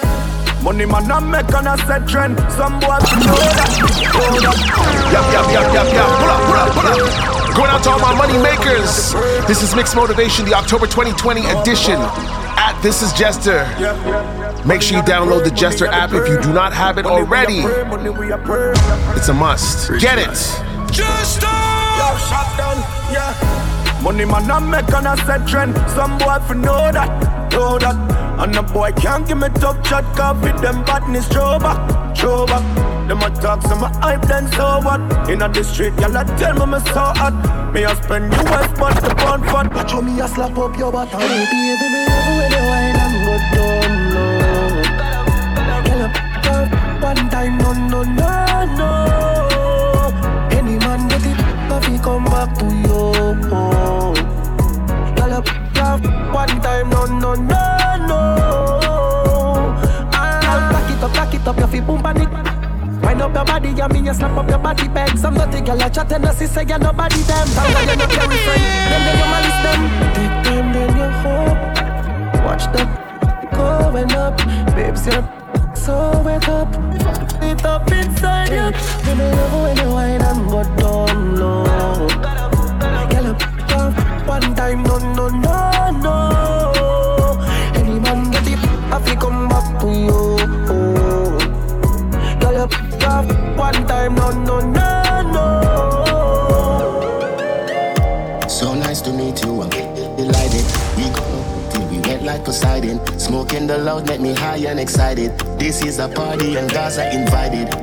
[0.61, 2.35] Money man I make and I set trend.
[2.51, 3.71] Some boys know that.
[4.11, 4.59] Hold up.
[5.15, 6.07] Yep, yep, yep, yep, yep.
[6.19, 7.55] Pull up, pull up, pull up.
[7.55, 9.13] Going out to all my money makers.
[9.47, 11.95] This is Mixed Motivation, the October 2020 edition.
[12.59, 13.63] At This Is Jester.
[14.67, 17.59] Make sure you download the Jester app if you do not have it already.
[19.15, 19.89] It's a must.
[20.01, 20.35] Get it.
[20.91, 21.43] Just
[24.03, 24.23] Yo, shut down.
[24.23, 25.75] Money man I make and I set trend.
[25.91, 27.95] Some boy for know that, know that.
[28.39, 32.45] And a boy can't give me tough chat, cause with them badness, throw back, throw
[32.45, 32.63] back.
[33.07, 35.01] Them a talk, some a hype, then so what?
[35.29, 37.33] Inna the street, y'all a tell me me so hot.
[37.73, 39.73] Me a spend US but the pound fat.
[39.73, 41.19] Watch how me a slap up your bottom.
[41.19, 44.81] Hey, baby, me love when you wine and go down low.
[45.83, 49.22] Girl, up, up, one time, no, no, no, no.
[51.85, 53.13] He come back to you.
[55.33, 55.47] Up,
[55.79, 57.43] up, one time, no, no, no,
[58.05, 58.19] no.
[60.13, 62.29] Ah, back it up, back it up, you feel boom panic.
[63.01, 65.17] Wind up your body, yeah, me you slap up your body bag.
[65.17, 67.47] Some dirty girl a chat and a sister, yeah, nobody them.
[67.47, 68.61] Tell them you not carry friend,
[68.91, 69.79] then then you malice them.
[70.13, 71.59] Take time, then you hope.
[72.45, 72.87] Watch them
[73.55, 74.37] going up,
[74.75, 75.25] babes, you're
[75.75, 76.69] so wet up.
[77.41, 78.71] It up inside you.
[79.07, 79.92] Me love when you
[103.17, 105.31] Smoking the loud make me high and excited.
[105.57, 107.73] This is a party and Gaza invited.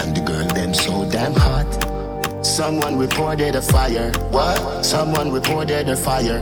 [0.00, 2.44] And the girl them so damn hot.
[2.44, 4.12] Someone reported a fire.
[4.30, 4.84] What?
[4.84, 6.40] Someone reported a fire.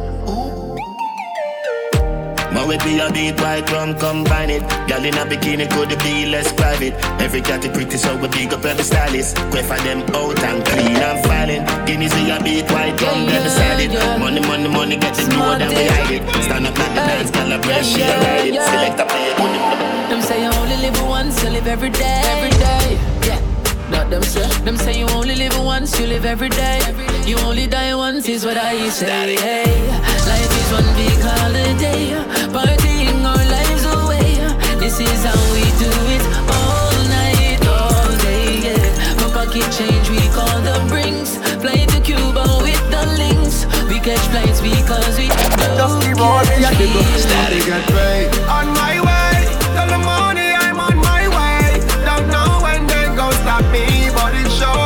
[2.69, 4.61] My way be a beat white rum combine it.
[4.89, 6.93] Girl in a bikini could be less private.
[7.19, 9.37] Every cat is pretty so we big up every stylist.
[9.51, 11.65] Quay for them out and clean and filing.
[11.87, 14.21] Guineas see a beat white rum them beside it.
[14.21, 16.45] Money, money, money get the door then we hide it.
[16.45, 18.61] Stand up like the dance, girl a breath, she a ride it.
[18.61, 22.21] Select a play, put it Them say you only live once, you live every day.
[22.37, 23.59] Every day, yeah.
[23.91, 24.47] Not them say.
[24.65, 26.81] Them say you only live once, you live every day.
[27.25, 29.37] You only die once is what I say.
[29.37, 30.08] Hey, life is
[30.73, 32.13] one big holiday,
[32.53, 34.37] partying our lives away.
[34.79, 36.25] This is how we do it
[36.57, 38.61] all night, all day.
[38.67, 41.37] Yeah, my pocket change we call the brings.
[41.63, 43.65] Fly to Cuba with the links.
[43.89, 47.03] We catch flights because we Just keep on me and the go.
[47.17, 48.29] Steady get paid.
[48.49, 49.35] On my way,
[49.75, 51.81] tell the money I'm on my way.
[52.05, 54.78] Don't know when they gon' stop me, but it sure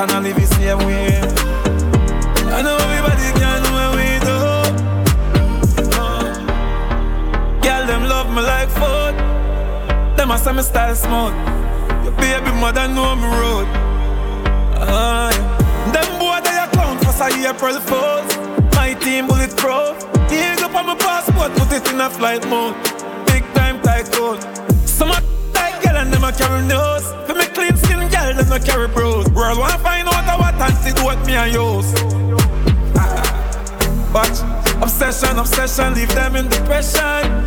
[0.00, 1.20] and I live the same way.
[2.56, 4.36] I know everybody can do what we do.
[6.00, 6.24] Uh,
[7.60, 9.14] Girl, them love me like food.
[10.16, 11.34] Them a say me style smooth.
[12.04, 13.68] Your baby mother know me road.
[14.80, 15.30] Uh.
[15.92, 18.30] Them boy they a clown for say April Fools.
[18.74, 19.98] My team bulletproof.
[20.30, 22.74] Dig up on my passport, put it in a flight mode.
[23.26, 24.40] Big time tycoon.
[24.86, 25.10] Some
[26.00, 27.12] and them a carry nose.
[27.26, 29.28] For me clean skin girl, them a carry bros.
[29.30, 31.92] World wanna find out what antidote me and use.
[34.12, 34.32] But
[34.82, 37.44] obsession, obsession, leave them in depression.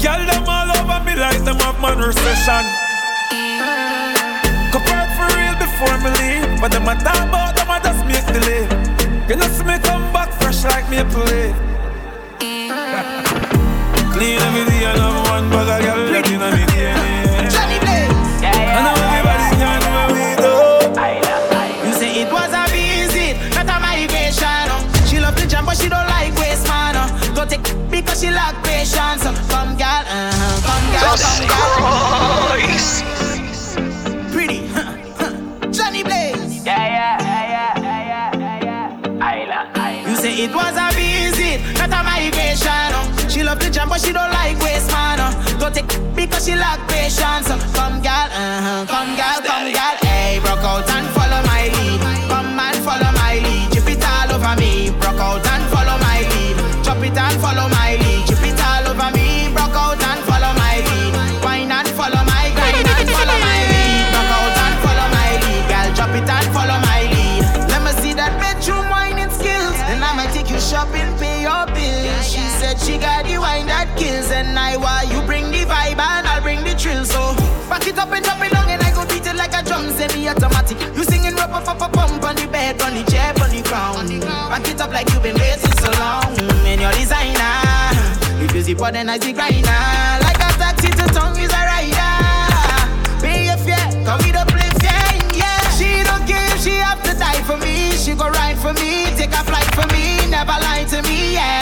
[0.00, 2.64] Girl, them all over me like them have man recession.
[4.72, 8.26] Compared for real before me leave, but them a talk about them a just make
[8.32, 8.64] delay.
[9.28, 11.54] You know see me come back fresh like maple leaf.
[14.16, 16.71] Clean every day and have one bag of girl that inna me
[28.22, 29.24] she lack patience.
[29.50, 30.62] Come girl, uh-huh.
[30.62, 32.54] come girl, come girl.
[34.30, 35.32] Pretty, huh, huh.
[35.72, 36.64] Johnny Blaze.
[36.64, 40.08] Yeah, yeah, yeah, yeah, yeah, yeah.
[40.08, 42.92] You say it was a visit, not a migration.
[42.94, 43.28] oh.
[43.28, 45.18] She love the jam, but she don't like waste man.
[45.18, 45.32] oh.
[45.58, 47.48] Don't take because she lack patience.
[47.74, 48.86] Come girl, uh-huh.
[48.86, 49.41] come girl, come girl.
[84.92, 86.28] Like you've been waiting so long.
[86.68, 87.56] And your designer,
[88.40, 89.82] you zip out then I see grinder.
[90.22, 92.14] Like a taxi to tongue is a rider.
[93.20, 95.60] Pay your fare, come a play fare, yeah.
[95.76, 97.90] She don't if she have to die for me.
[97.92, 101.61] She go ride for me, take a flight for me, never lie to me, yeah.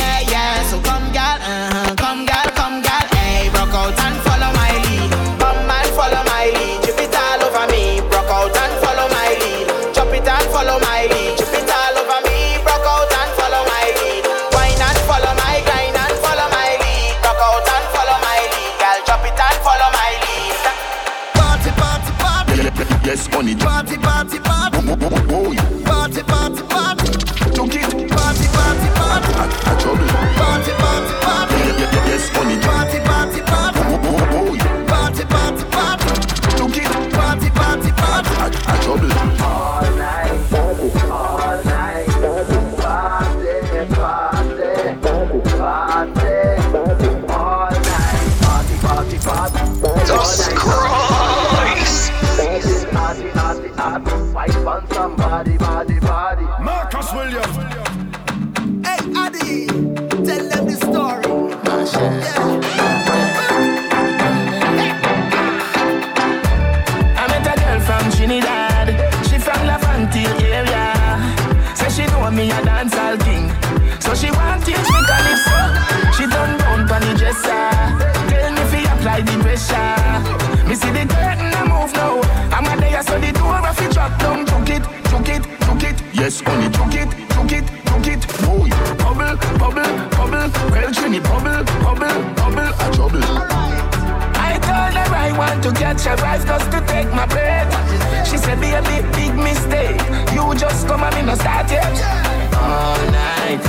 [101.73, 103.65] All night,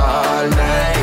[0.00, 0.93] all night.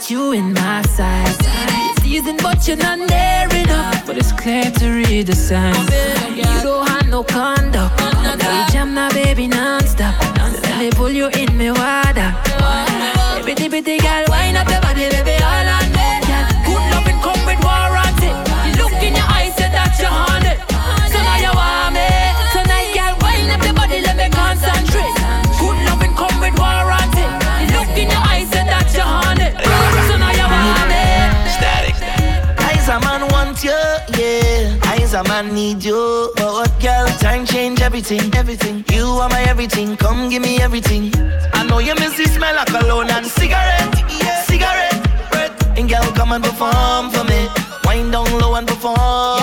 [0.00, 1.46] Got you in my sights.
[2.02, 4.06] Season, but you're not near enough.
[4.06, 5.76] But it's clear to read the signs.
[6.34, 7.98] You don't have no conduct.
[7.98, 10.18] Now you jam now, baby, non-stop.
[10.62, 12.34] Let me pull you in me water.
[13.44, 16.49] Bitty bitty girl, wind up your body, baby, all on me.
[35.12, 36.32] Man need you.
[36.36, 38.84] But girl, time change everything, everything.
[38.92, 41.12] You are my everything, come give me everything.
[41.52, 43.92] I know you miss the smell of cologne and cigarette,
[44.22, 44.42] yeah.
[44.42, 45.02] cigarette.
[45.30, 45.78] Breath.
[45.78, 47.48] And girl, come and perform for me.
[47.84, 49.39] Wind down low and perform.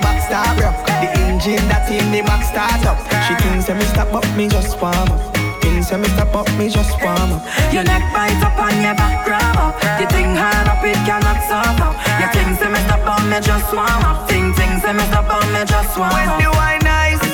[0.00, 2.98] The back start rock, the engine that in the back start up.
[3.28, 5.20] She thinks that me stop up, me just warm up.
[5.60, 7.42] Thinks that me stop up, me just warm up.
[7.72, 9.76] Your neck bite up and your back grab up.
[10.00, 11.94] The thing hard up, it cannot stop up.
[12.16, 14.28] Your thing say me stop on me just warm up.
[14.28, 16.16] Ting ting say me stop on me just warm up.
[16.16, 16.40] When up.
[16.40, 17.24] the wine nice,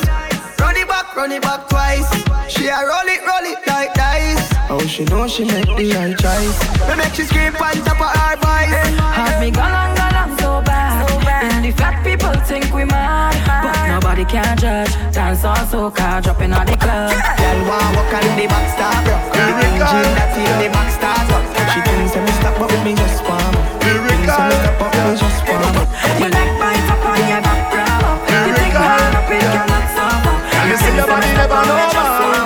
[0.59, 2.11] run it back, run it back twice.
[2.51, 4.46] She a roll it, roll it like dice.
[4.69, 6.59] Oh, she know she make the right choice.
[6.91, 8.75] Me make she scream on top of her voice.
[8.99, 11.07] Have me gone on, gone on so bad.
[11.23, 14.91] And the fat people think we mad, but nobody can judge.
[15.15, 17.15] Dance all soca, dropping on the club.
[17.15, 19.23] Girl want walk on the back start rock.
[19.31, 21.47] The engine that in the back start up.
[21.71, 23.55] She thinks that me stop up, me just up.
[23.87, 25.89] Thinks that me stop up, me just warm up.
[26.19, 28.19] Your neck bite up and your back grab up.
[28.27, 30.27] The thing hard up, it cannot stop.
[30.67, 32.46] You see your body never know, man.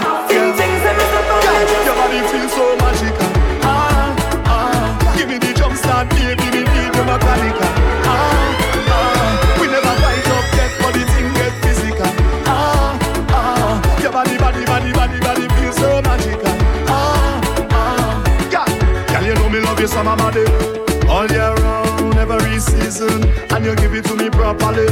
[20.07, 20.44] on body
[21.11, 24.86] all year round, every season, and you give it to me properly.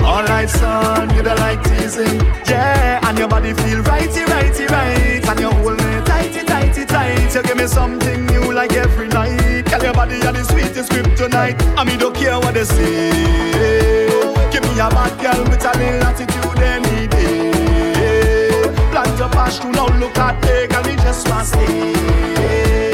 [0.00, 3.00] All night son, you don't like teasing, yeah.
[3.06, 7.34] And your body feel righty, righty, right, and you hold me tighty, tighty, tight.
[7.34, 9.66] You give me something new like every night.
[9.66, 14.06] Tell your body you're the sweetest tonight, and me don't care what they say.
[14.52, 18.62] Give me a bad girl with a little attitude any day.
[18.92, 22.85] Plant your passion, now look at me, girl, We just want stay.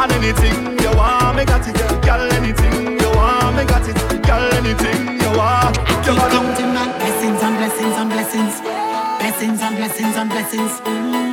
[0.00, 1.76] And anything you want, me got it.
[2.06, 3.96] Girl, anything you want, me got it.
[4.26, 5.76] Girl, anything you want.
[5.76, 8.60] I keep counting my blessings and blessings and blessings.
[9.18, 10.72] Blessings and blessings and blessings.
[10.82, 11.27] Mm.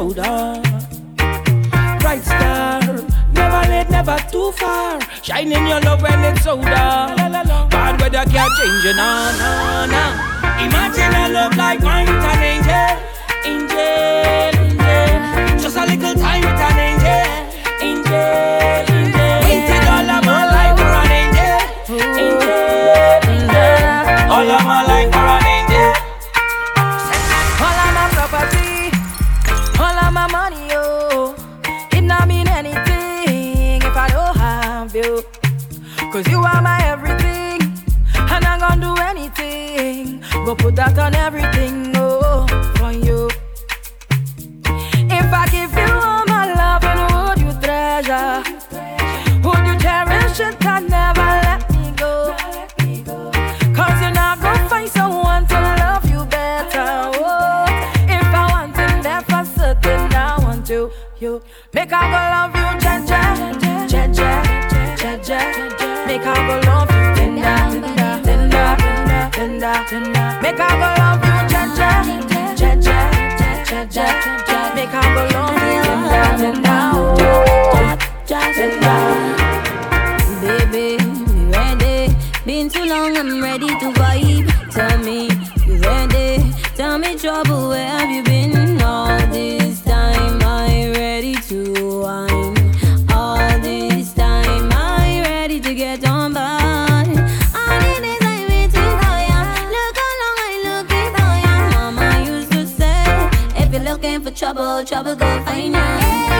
[0.00, 0.62] soda.
[2.00, 2.80] Bright star,
[3.36, 4.98] never late, never too far.
[5.22, 7.16] Shining your love when it's so dark.
[7.70, 9.50] Bad weather can't change na na
[9.92, 10.02] na.
[10.64, 12.90] Imagine a love like mine with an angel,
[13.52, 15.58] angel, angel.
[15.62, 17.24] Just a little time with an angel,
[17.88, 18.89] angel.
[36.12, 37.60] Cause you are my everything.
[38.16, 40.20] And I'm gonna do anything.
[40.44, 43.30] Go put that on everything, oh, from you.
[45.08, 48.42] If I give you all my love, and would you treasure?
[49.44, 52.34] Would you cherish it and never let me go?
[53.72, 56.90] Cause you're not gonna find someone to love you better.
[57.22, 57.66] Oh,
[58.08, 60.12] if I want him, that's certain.
[60.12, 60.90] I want to
[61.20, 61.40] you.
[61.72, 62.89] Make I go love you.
[69.80, 71.90] Make I go love you, cha cha,
[72.54, 74.06] cha cha, cha
[74.44, 74.74] cha.
[74.74, 78.94] Make I go love you cha tonight, cha cha,
[80.42, 82.14] Baby, we ready?
[82.44, 84.48] Been too long, I'm ready to vibe.
[84.70, 85.29] Tell me.
[104.30, 106.39] for trouble, trouble go find ya.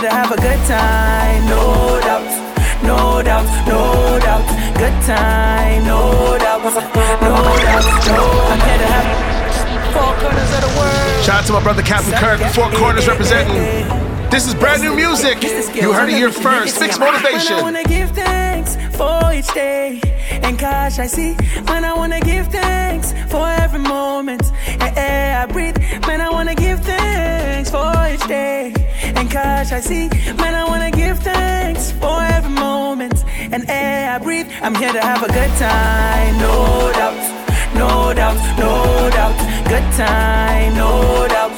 [0.00, 2.50] Here to have a good time, no doubt.
[2.82, 4.46] No doubt, no doubt,
[4.76, 8.24] good time, no doubt, no doubt, no.
[8.48, 11.24] I'm here to have four corners of the world.
[11.24, 13.56] Shout out to my brother Captain Kirk, Four Corners representing.
[14.30, 15.42] This is brand new music.
[15.74, 16.80] You heard it here first.
[16.80, 17.56] Mixed Man, I motivation.
[17.60, 21.36] wanna give thanks for each day and cash I see.
[21.64, 25.76] Man, I wanna give thanks for every moment and air I breathe.
[26.06, 28.59] Man, I wanna give thanks for each day
[29.30, 30.08] cash I see.
[30.36, 34.48] Man, I wanna give thanks for every moment and air I breathe.
[34.60, 37.20] I'm here to have a good time, no doubt,
[37.74, 38.72] no doubt, no
[39.16, 39.38] doubt.
[39.72, 41.56] Good time, no doubt,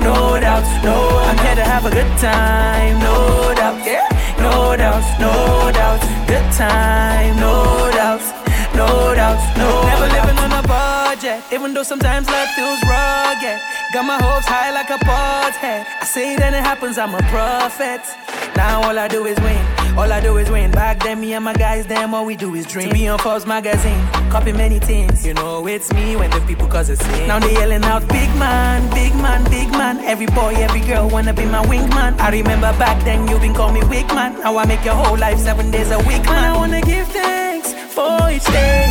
[0.00, 0.96] no doubt, no.
[1.28, 4.08] I'm here to have a good time, no doubt, yeah,
[4.38, 6.00] no doubt, no doubt.
[6.26, 8.24] Good time, no doubt,
[8.80, 9.68] no doubt, no.
[9.92, 13.58] Never living on a budget, even though sometimes life feels rugged.
[13.92, 15.86] Got my hopes high like a bald head.
[16.00, 18.02] I say then it happens, I'm a prophet.
[18.56, 19.62] Now all I do is win.
[19.98, 20.70] All I do is win.
[20.70, 22.90] Back then, me and my guys, them all we do is dream.
[22.90, 25.26] Be on Forbes magazine, copy many things.
[25.26, 27.28] You know it's me when the people cause it's sin.
[27.28, 29.98] Now they yelling out, big man, big man, big man.
[30.12, 32.18] Every boy, every girl wanna be my wingman.
[32.18, 34.40] I remember back then you been call me weak man.
[34.40, 36.44] Now I make your whole life seven days a week, man.
[36.52, 37.49] I wanna give thanks
[37.90, 38.86] for each day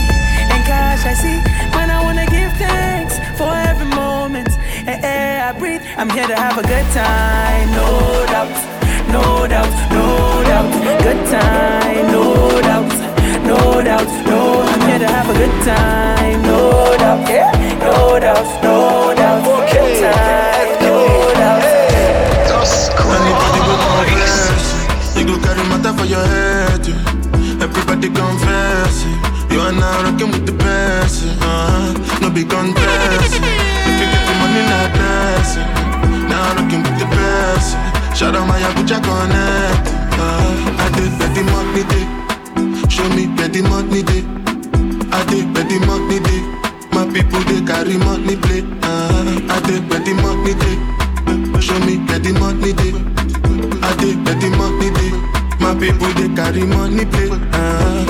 [0.52, 1.40] and cash I see.
[1.74, 4.50] Man, I wanna give thanks for every moment
[4.86, 5.82] and air I breathe.
[5.98, 7.90] I'm here to have a good time, no
[8.34, 8.58] doubt,
[9.16, 10.08] no doubt, no
[10.50, 10.72] doubt.
[11.06, 12.26] Good time, no
[12.68, 12.92] doubt,
[13.48, 14.40] no doubt, no.
[14.72, 16.60] I'm here to have a good time, no
[16.98, 19.42] doubt, yeah, no doubt, no doubt.
[19.72, 20.96] Good time, no
[21.40, 21.64] doubt.
[23.10, 23.74] Anybody go
[24.06, 27.29] confess You go carry matter for your head yeah.
[27.62, 29.52] Everybody confess yeah.
[29.52, 32.20] You are now rocking with the best uh-huh.
[32.22, 33.36] No be contest.
[33.36, 35.70] If you get the money not blessing
[36.30, 37.76] Now rocking with the best.
[38.18, 39.88] Shout out my Abuja connect
[40.20, 42.06] uh, I did the money day
[42.90, 44.24] Show me the money day
[45.12, 46.42] I did the money day
[46.92, 51.00] My people they carry money play uh, I did the money day
[51.62, 52.94] Show me the money day.
[53.84, 53.96] I
[54.26, 55.39] where the money day.
[55.60, 57.30] My people they carry money play.
[57.54, 58.06] Uh.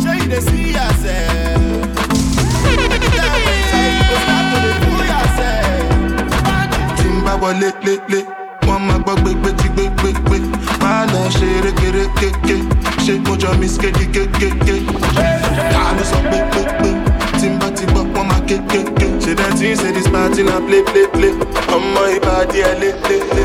[0.00, 1.60] You the see yourself.
[2.62, 5.88] Time you go start to dey fool yourself.
[6.98, 7.06] Tí
[8.66, 9.14] wọ́n máa gbọ́.
[10.82, 12.56] Máa lọ ṣe rékérékéké,
[13.04, 14.74] ṣé mo jọ mi skéde kékéké?
[15.72, 16.90] Ta ló sọ pé pé pé?
[17.40, 19.06] Tí n bá ti gbọ́, wọ́n máa kékéké.
[19.22, 21.32] Ṣé dẹ́ tí ń ṣe dis party na play play play?
[21.74, 23.44] Ọmọ ìbàdí ẹ̀ lé lé lé.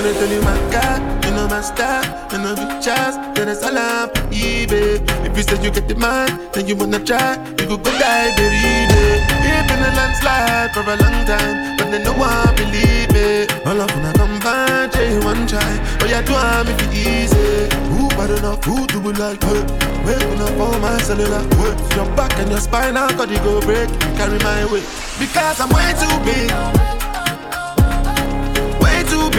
[0.00, 2.00] When I tell you my God, you know my style,
[2.32, 4.96] you know the chance, then it's all up, eBay.
[5.28, 8.32] If you said you get the man, then you wanna try, you go go die,
[8.34, 8.88] baby.
[8.88, 13.52] It been a landslide for a long time, but then no one believe it.
[13.66, 15.68] All of them come back, you one try,
[16.00, 17.68] but you do I'm if it easy.
[17.92, 19.60] Who bad enough, who do we like, hey?
[20.08, 21.76] Waking up on my cellular, hey.
[22.00, 24.88] Your back and your spine, I got it go break, carry my weight.
[25.20, 27.09] Because I'm way too big.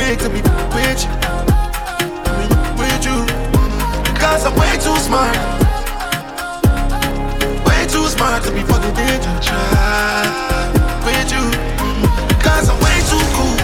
[0.02, 0.41] Big to be
[0.74, 1.12] with you.
[2.80, 3.18] With you.
[4.12, 5.38] Because I'm way too smart.
[7.68, 9.34] Way too smart to be fucking with you.
[11.06, 11.45] With you.
[12.30, 13.58] Because I'm way too cool.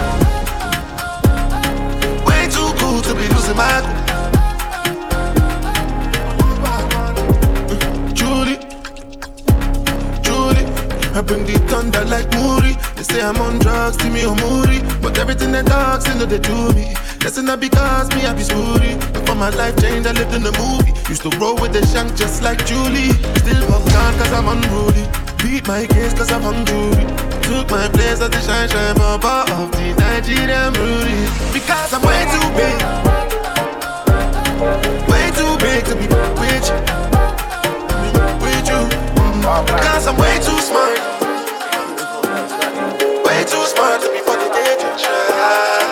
[2.28, 3.98] Way too cool to be losing my cool.
[8.14, 8.58] Julie.
[10.22, 10.66] Julie.
[11.16, 12.87] I bring the thunder like Moody.
[13.08, 14.80] They say I'm on drugs, see me Moody.
[15.00, 16.94] But everything the dogs, they know they do me.
[17.20, 18.98] That's not because me, I be spooty.
[19.12, 20.92] Before my life changed, I lived in the movie.
[21.08, 23.12] Used to roll with the shank just like Julie.
[23.40, 25.04] Still pop down cause I'm unruly.
[25.42, 27.04] Beat my case cause I'm hungry.
[27.48, 31.18] Took my place as the shine shine papa of the Nigerian beauty.
[31.52, 32.78] Because I'm way too big.
[35.08, 36.06] Way too big to be
[36.40, 36.66] with.
[38.42, 38.82] With you.
[39.64, 41.17] Because I'm way too smart.
[43.38, 45.87] Way too smart to be for the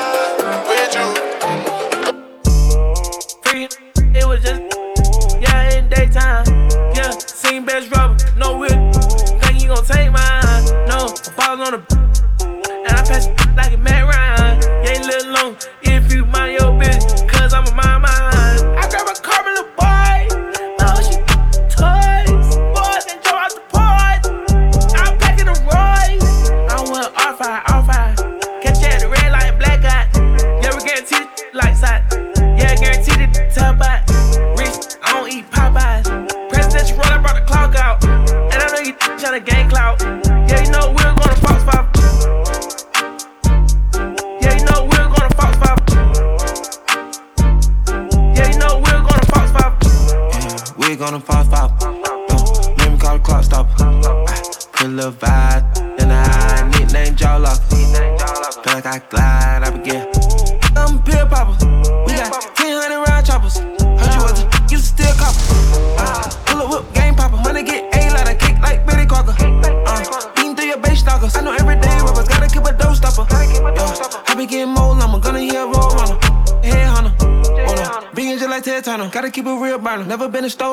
[80.17, 80.66] Never been a stone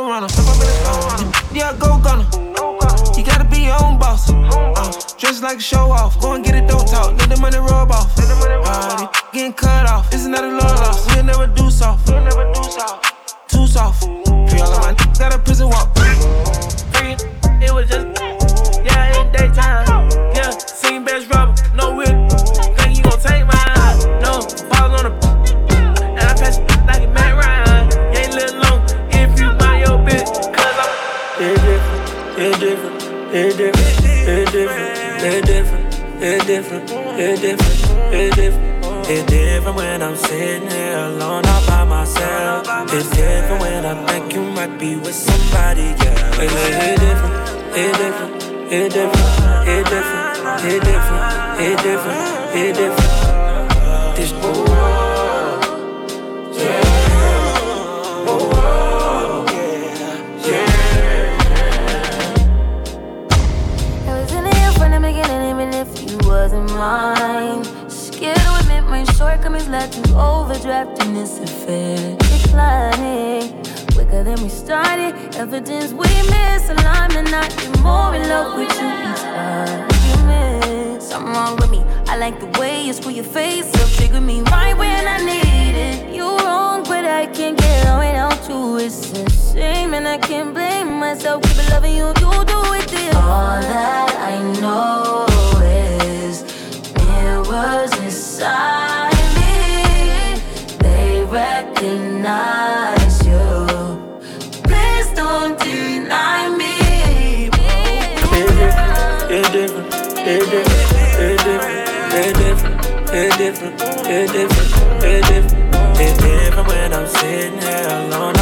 [112.16, 112.80] it different,
[113.12, 115.64] it different, it different, it different.
[116.00, 118.33] It's different when I'm sitting here alone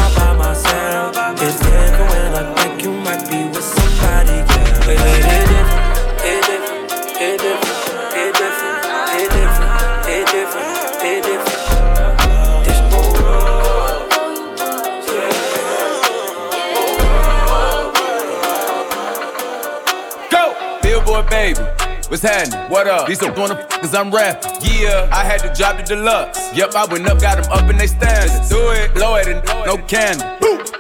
[22.12, 22.70] What's happening?
[22.70, 23.08] What up?
[23.08, 24.52] These are wanna cause I'm rapping.
[24.60, 26.54] Yeah, I had to drop the deluxe.
[26.54, 28.50] Yep, I went up, got them up in they standards.
[28.50, 30.28] Do it, blow it, and no candle.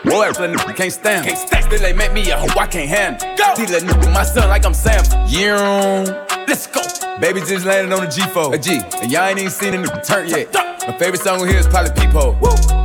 [0.04, 1.38] Boy, I can't stand it.
[1.38, 3.26] Still they make me a hoe I can't handle.
[3.38, 3.56] Go!
[3.56, 5.06] See that nigga my son like I'm Sam.
[5.30, 6.04] Yeah,
[6.50, 6.82] let's go.
[7.22, 10.06] Baby just landed on the G4, a G, and y'all ain't even seen the nigga
[10.06, 10.54] turn yet.
[10.86, 12.36] My favorite song on here is probably Peephole.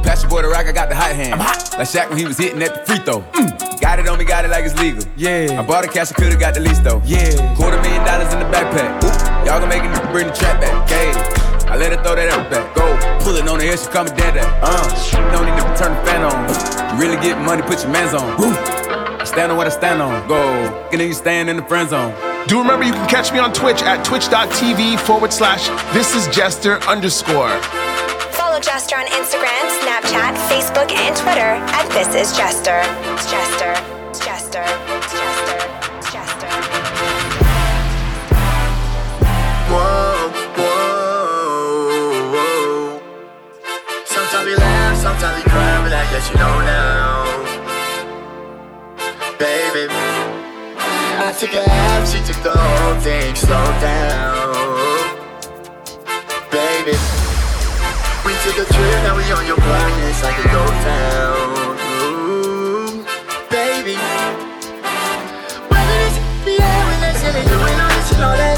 [0.04, 1.34] Pass your boy the rock, I got the hot hand.
[1.34, 1.74] I'm hot.
[1.76, 3.22] Like Shaq when he was hitting at the free throw.
[3.32, 3.55] Mm.
[3.80, 5.04] Got it on me, got it like it's legal.
[5.16, 5.60] Yeah.
[5.60, 7.02] I bought a cash, I could've got the least though.
[7.04, 7.54] Yeah.
[7.54, 9.02] Quarter million dollars in the backpack.
[9.04, 9.46] Ooh.
[9.46, 10.74] Y'all gonna make it bring the trap back.
[10.84, 11.12] Okay.
[11.70, 12.74] I let her throw that out back.
[12.74, 12.84] Go.
[13.24, 14.38] Pull it on the hill, she call me dad.
[14.62, 15.32] Uh.
[15.32, 16.94] Don't need to turn the fan on.
[16.94, 18.38] You really get money, put your mans on.
[18.38, 18.52] Woo.
[18.54, 20.26] I stand on what I stand on.
[20.28, 20.38] Go.
[20.90, 22.14] And then you stand in the friend zone.
[22.46, 26.78] Do remember you can catch me on Twitch at twitch.tv forward slash this is Jester
[26.84, 27.50] underscore.
[28.56, 32.80] Follow Jester on Instagram, Snapchat, Facebook, and Twitter at This Is Jester.
[33.28, 33.74] Jester.
[34.16, 34.64] Jester.
[35.12, 35.60] Jester.
[36.10, 36.48] Jester.
[39.68, 43.00] Whoa, whoa, whoa.
[44.06, 47.26] Sometimes we laugh, sometimes we cry, but I guess you know now.
[49.38, 49.92] Baby,
[50.80, 54.56] I took a half, she took the whole thing, slow down.
[56.50, 56.96] Baby,
[58.46, 61.76] to the trip, now we on your block, it's like a ghost town.
[62.02, 63.04] Ooh,
[63.50, 63.96] baby.
[65.70, 67.00] Whether it's the air, we're
[67.76, 68.55] not you know that.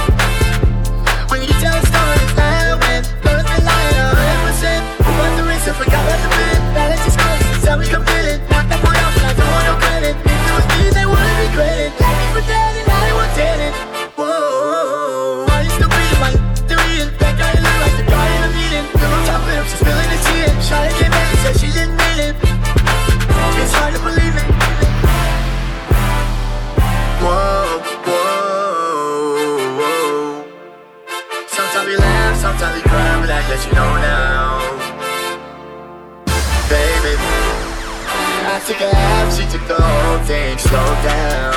[38.69, 40.59] Took a half, she took the whole thing.
[40.59, 41.57] Slow down,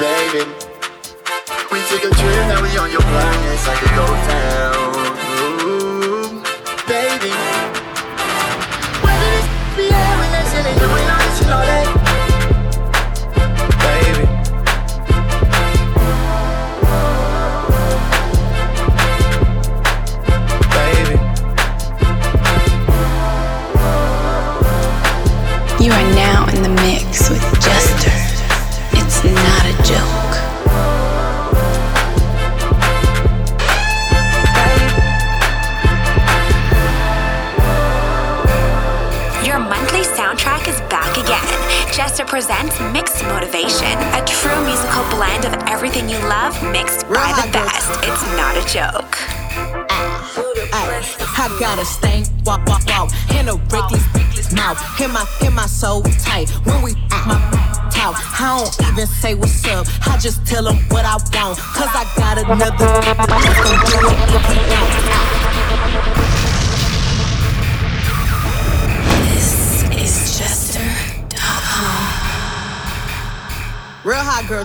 [0.00, 0.48] baby.
[1.70, 3.66] We took a trip, now we on your planets.
[3.68, 4.45] like a go down,
[62.46, 62.62] This
[69.90, 70.78] is Jester.
[74.04, 74.64] Real hot girl.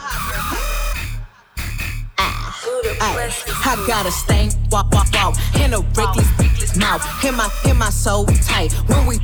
[2.19, 2.61] Ah,
[3.01, 3.32] ay,
[3.65, 7.03] I got a stank, walk, walk, walk, in a reckless mouth.
[7.19, 9.17] Hit my, hit my soul tight when we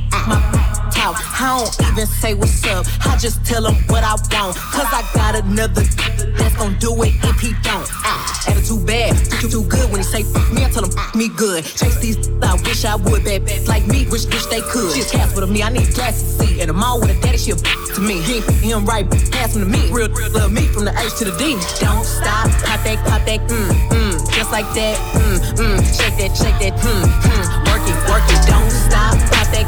[0.98, 1.16] talk.
[1.40, 4.56] I don't even say what's up, I just tell him what I want.
[4.74, 7.86] Cause I got another that's gonna do it if he don't.
[8.02, 11.14] Ah, attitude bad, too, too good when he say fuck me, I tell him fuck
[11.14, 11.64] me good.
[11.64, 14.94] Chase these, I wish I would, bad, bad like me, wish, wish they could.
[14.94, 16.60] She's cast with me, I need glasses to see.
[16.60, 18.20] And the mall with a daddy, she a to me.
[18.22, 19.90] He him right, pass him to me.
[19.90, 21.54] Real, real love me from the H to the D.
[21.80, 26.36] Don't stop, pop that, pop that, mm, mm, just like that, mm, mm, shake that,
[26.36, 29.66] shake that, mm, mm, work it, work it, don't stop, pop that,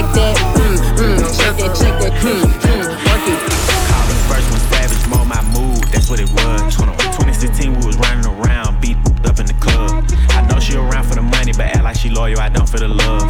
[0.00, 3.40] like that, mm, mm, shake that, shake that, mm, mm, work it.
[3.88, 6.74] Call me first one savage, more my mood, that's what it was.
[6.76, 8.96] 2016, we was running around, beat
[9.28, 10.04] up in the club.
[10.30, 12.78] I know she around for the money, but act like she loyal, I don't for
[12.78, 13.28] the love.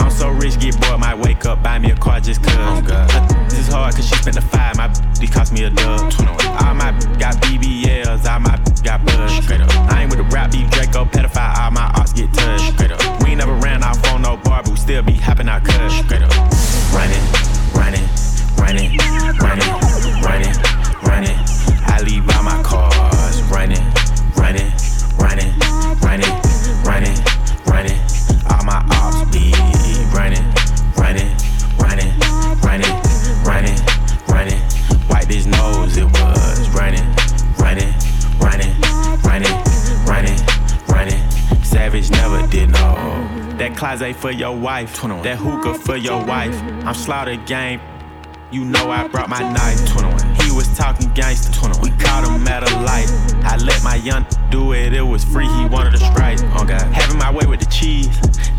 [0.00, 2.82] I'm so rich, get bored, might wake up, buy me a car just cuz.
[3.48, 4.88] This is hard, cause she spent the five, my
[5.20, 6.12] b cost me a dub.
[6.66, 9.50] All my b- got BBLs, all my b- got buzz.
[9.92, 12.57] I ain't with the rap beef, Draco, pedophile, all my arts get touched.
[14.88, 15.76] Still be hopping out cuz.
[16.94, 17.47] Running,
[43.98, 46.54] Closet for your wife, that hookah for your wife.
[46.86, 47.80] I'm slaughter game.
[48.52, 49.80] You know I brought my knife.
[50.40, 51.50] He was talking gangster.
[51.82, 53.10] We caught him at a light.
[53.42, 54.92] I let my young do it.
[54.92, 55.48] It was free.
[55.48, 56.38] He wanted a strike.
[56.54, 56.82] Oh God.
[56.94, 58.08] Having my way with the cheese.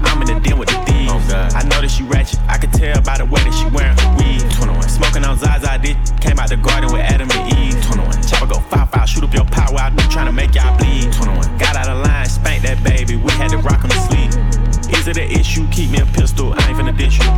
[0.02, 1.10] I'm in the den with the thieves.
[1.10, 1.54] Oh God.
[1.54, 2.42] I know that she ratchet.
[2.50, 4.44] I could tell by the way that she wearing her weave.
[4.92, 5.80] Smoking on Zaza.
[5.82, 7.80] This came out the garden with Adam and Eve.
[8.28, 9.06] Chopper go foul foul.
[9.06, 9.98] Shoot up your power out.
[10.12, 11.16] Trying to make y'all bleed.
[11.58, 12.28] Got out of line.
[12.28, 13.16] Spanked that baby.
[13.16, 14.59] We had to rock on the sleeve.
[14.98, 15.68] Is it an issue?
[15.70, 16.54] Keep me a pistol.
[16.58, 17.30] I ain't finna dish you.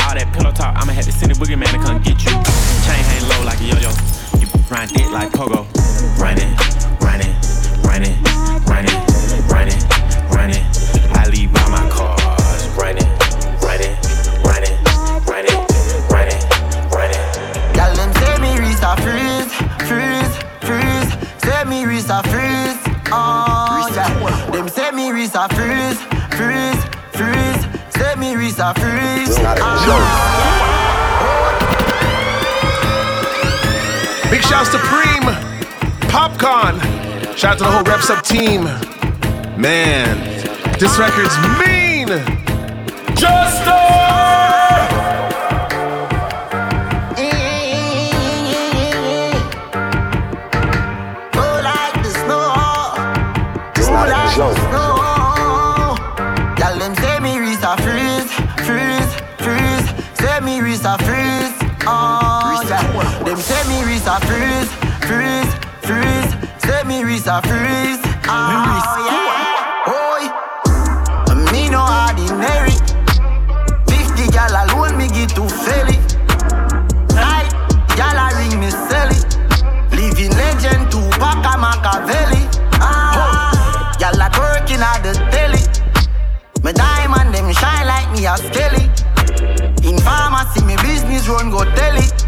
[0.00, 2.32] All that pillow talk, I'ma have to send a boogeyman to come get you.
[2.84, 3.90] Chain hang low like a yo-yo.
[4.40, 5.66] You grind dick like pogo.
[6.18, 6.50] Running,
[7.00, 7.34] running,
[7.82, 8.16] running,
[8.66, 9.00] running,
[9.46, 9.80] running,
[10.30, 10.64] running.
[11.14, 12.44] I leave all my cars
[12.76, 13.06] running,
[13.62, 13.94] running,
[14.44, 14.76] running,
[15.24, 15.60] running,
[16.10, 16.40] running,
[16.90, 17.22] running.
[17.74, 19.52] Girl, them say me wrist a freeze,
[19.88, 21.10] freeze, freeze.
[21.42, 22.78] Say me wrist a freeze.
[23.12, 24.50] Oh, yeah.
[24.50, 26.00] Them say me wrist a freeze,
[26.36, 26.82] freeze,
[27.12, 27.62] freeze.
[27.96, 29.30] Say me wrist a freeze.
[29.30, 30.24] It's not a ah.
[34.30, 35.24] Big shouts to Preem,
[36.10, 36.80] Popcorn.
[37.36, 38.64] Shout out to the whole Reps Up team.
[39.60, 40.18] Man,
[40.78, 42.08] this record's mean.
[43.66, 44.03] Oh,
[67.24, 68.02] face I freeze.
[68.04, 69.94] Me oh, yeah.
[69.96, 70.24] Oi,
[71.52, 72.76] me no ordinary.
[73.88, 76.16] Fifty gal alone me get to fail it.
[77.14, 77.48] Right,
[77.96, 79.24] gal I ring me sell it.
[79.92, 82.44] Living legend to Paca Machiavelli.
[82.80, 85.62] Ah, gal like working at the telly.
[86.62, 88.84] My diamond them shine like me a skelly.
[89.88, 92.23] In pharmacy me business run go tell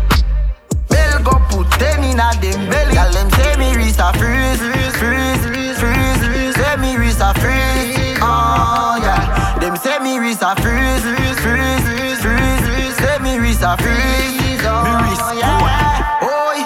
[2.16, 2.94] inna dem belly.
[2.94, 6.56] Girl them say me wrist a freeze, freeze, freeze, freeze.
[6.56, 8.18] Say me wrist a freeze.
[8.22, 9.58] Oh yeah.
[9.60, 12.96] Dem say me wrist a freeze, freeze, freeze, freeze.
[12.96, 14.64] Say me wrist a freeze.
[14.64, 16.24] Oh, me wrist yeah.
[16.24, 16.58] Oi.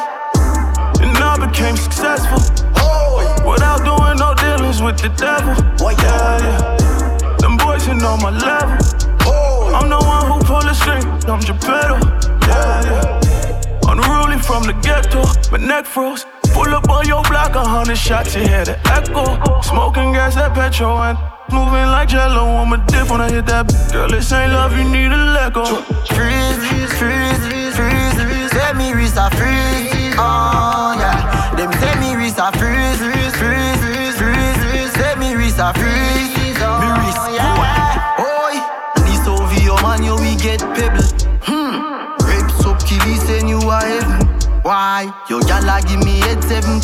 [1.02, 2.39] And I became successful.
[2.78, 3.27] Oi.
[3.51, 5.55] Without doing no dealings with the devil.
[5.82, 7.36] Oh yeah, yeah.
[7.39, 8.78] Them boys ain't on my level.
[9.27, 9.74] oh.
[9.74, 11.05] I'm the one who pull the string.
[11.28, 11.98] I'm Geppetto.
[12.47, 13.19] Yeah, yeah.
[13.89, 15.23] Unruly from the ghetto.
[15.51, 16.27] My neck froze.
[16.52, 19.24] Pull up on your block, a hundred shots, you hear the echo.
[19.62, 21.16] Smoking gas, that petrol, and
[21.52, 23.66] moving like jello on my dip when I hit that.
[23.93, 25.65] Girl, this ain't love, you need a let go.
[26.15, 28.51] Freeze, freeze, freeze, freeze.
[28.51, 30.15] Say me a freeze.
[30.19, 30.49] Oh
[45.01, 45.06] Why?
[45.31, 46.77] Yo, gyal give me head seven.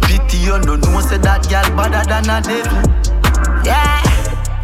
[0.00, 2.80] Pity you don't know say that gyal better than a devil.
[3.60, 4.00] Yeah,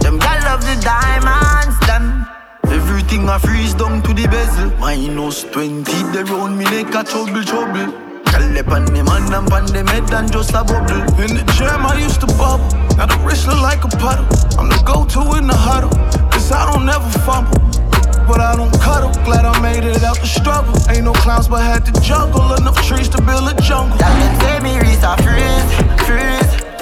[0.00, 2.24] them gyal love the diamonds, them.
[2.72, 4.70] Everything I freeze down to the bezel.
[4.78, 7.92] Minus 20, they round me like a trouble, trouble.
[8.24, 11.04] Gyal up on the man and on them head and just a bubble.
[11.20, 12.64] In the gym, I used to bubble.
[12.96, 14.24] Now the wrist look like a puddle.
[14.56, 15.92] I'm the go-to in the huddle.
[16.32, 17.85] Cause I don't never fumble.
[18.26, 19.12] But I don't cuddle.
[19.24, 20.74] Glad I made it out the struggle.
[20.90, 22.54] Ain't no clowns, but had to juggle.
[22.54, 23.96] Enough trees to build a jungle.
[23.98, 24.78] Gyal them say me
[25.22, 25.70] freeze,
[26.06, 26.75] freeze.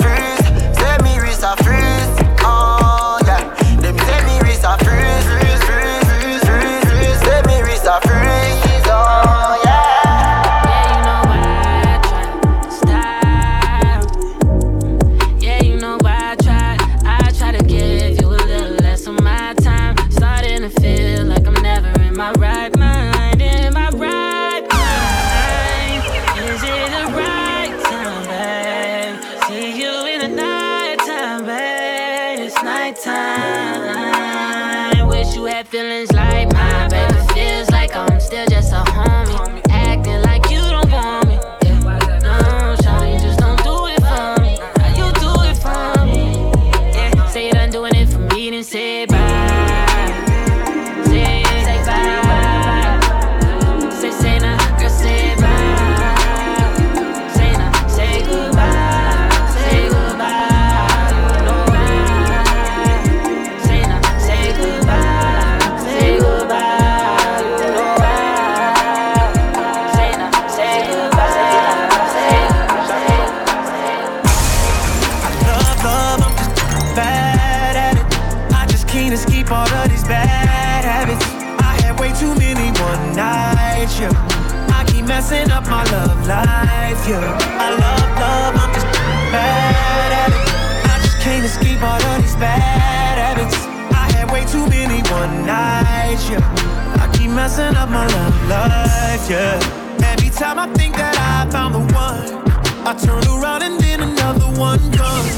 [84.05, 84.77] Yeah.
[84.79, 87.39] I keep messing up my love life, yeah.
[87.67, 88.87] I love, love, I'm just
[89.33, 90.49] bad at it.
[90.93, 93.57] I just can't escape all of these bad habits.
[93.93, 97.03] I had way too many one nights, yeah.
[97.03, 100.13] I keep messing up my love life, yeah.
[100.13, 102.45] Every time I think that I found the one.
[102.87, 105.35] I turn around and then another one comes.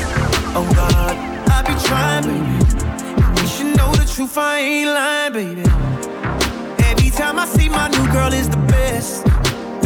[0.59, 1.15] Oh God,
[1.49, 3.41] I be trying, baby.
[3.41, 5.86] You should know the truth, I ain't lying, baby.
[7.17, 9.27] Time I see my new girl is the best.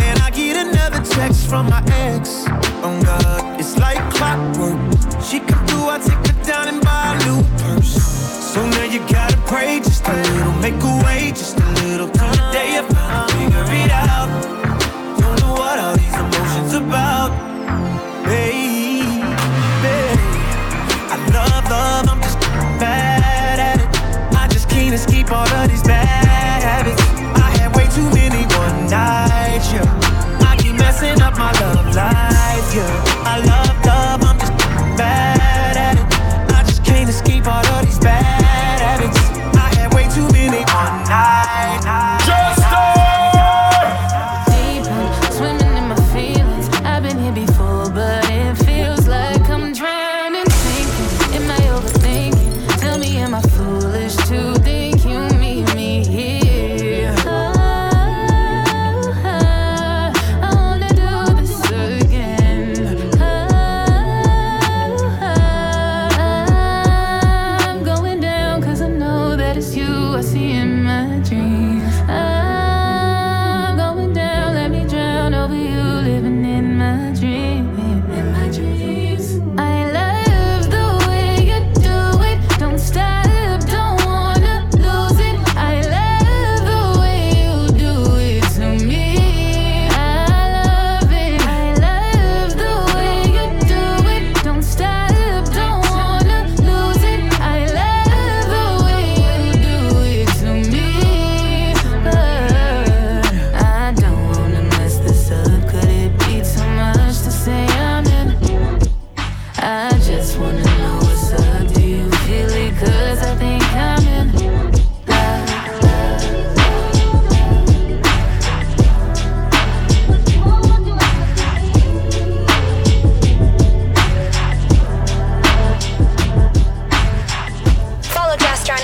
[0.02, 2.42] And I get another text from my ex.
[2.82, 4.76] Oh God, it's like clockwork.
[5.22, 7.94] She come through, I take her down and buy a new purse.
[8.52, 12.08] So now you gotta pray just a little, make a way just a little.
[12.08, 14.28] Till the day you finally figure it out.
[15.20, 17.30] Don't know what all these emotions about.
[18.24, 19.22] Baby,
[21.14, 22.40] I love, love, I'm just
[22.82, 24.36] bad at it.
[24.36, 26.29] I just can't escape all of these bad
[29.62, 33.04] I keep messing up my love life, yeah.
[33.26, 33.69] I love,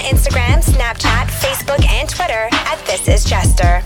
[0.06, 3.85] Instagram, Snapchat, Facebook, and Twitter at This Is Jester.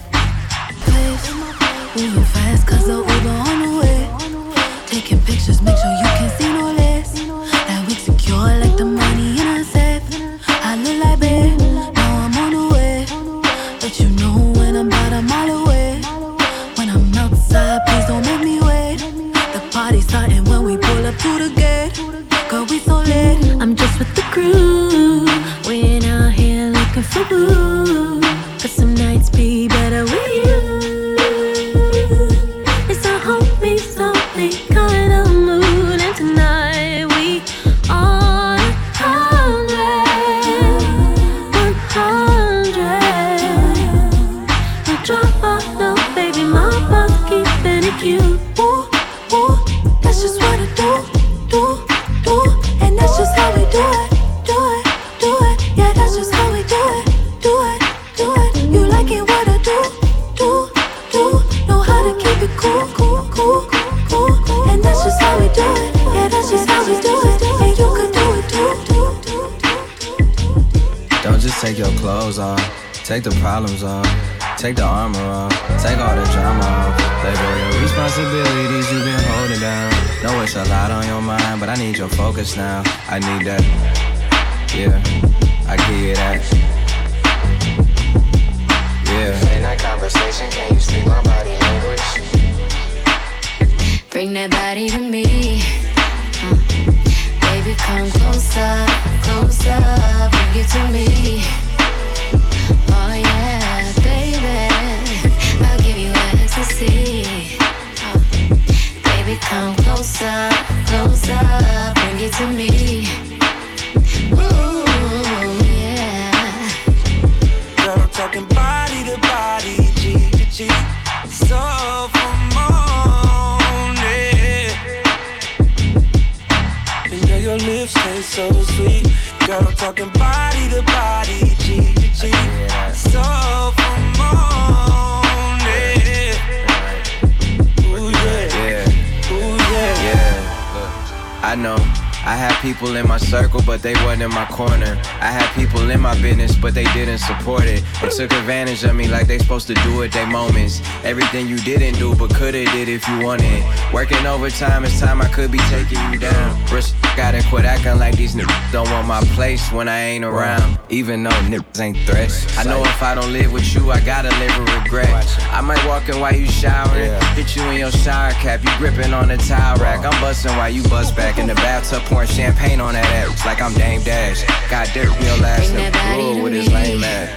[154.31, 156.65] Over time, it's time I could be taking you down.
[156.73, 160.78] Rich, gotta quit acting like these niggas don't want my place when I ain't around.
[160.89, 162.57] Even though niggas ain't threats.
[162.57, 165.11] I know if I don't live with you, I gotta live with regret.
[165.51, 169.12] I might walk in while you showering, hit you in your shower cap, you gripping
[169.12, 170.07] on the towel rack.
[170.07, 173.61] I'm busting while you bust back in the bathtub, pouring champagne on that ass like
[173.61, 174.44] I'm Dame Dash.
[174.70, 177.35] Got dirt real last name, with his lame ass.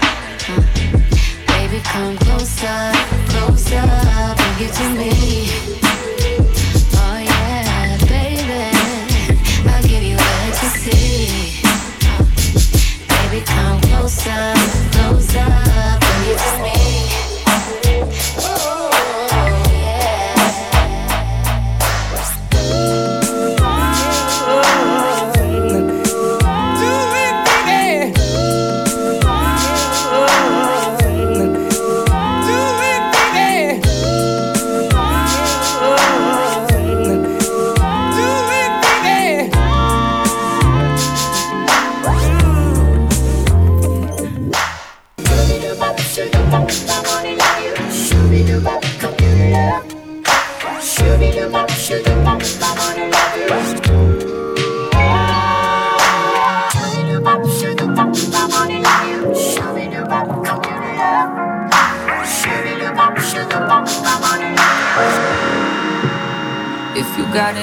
[1.48, 2.94] Baby, come closer,
[3.30, 3.82] closer,
[4.38, 5.83] bring it to me.
[14.04, 14.54] closer,
[14.92, 15.48] closer.
[16.28, 16.73] You up.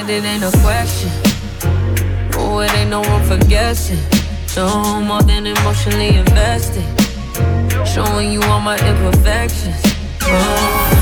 [0.00, 1.10] it, it ain't a question.
[2.34, 3.98] Oh, it ain't no room for guessing.
[4.56, 6.84] No more than emotionally invested.
[7.86, 9.76] Showing you all my imperfections.
[10.22, 10.96] Oh,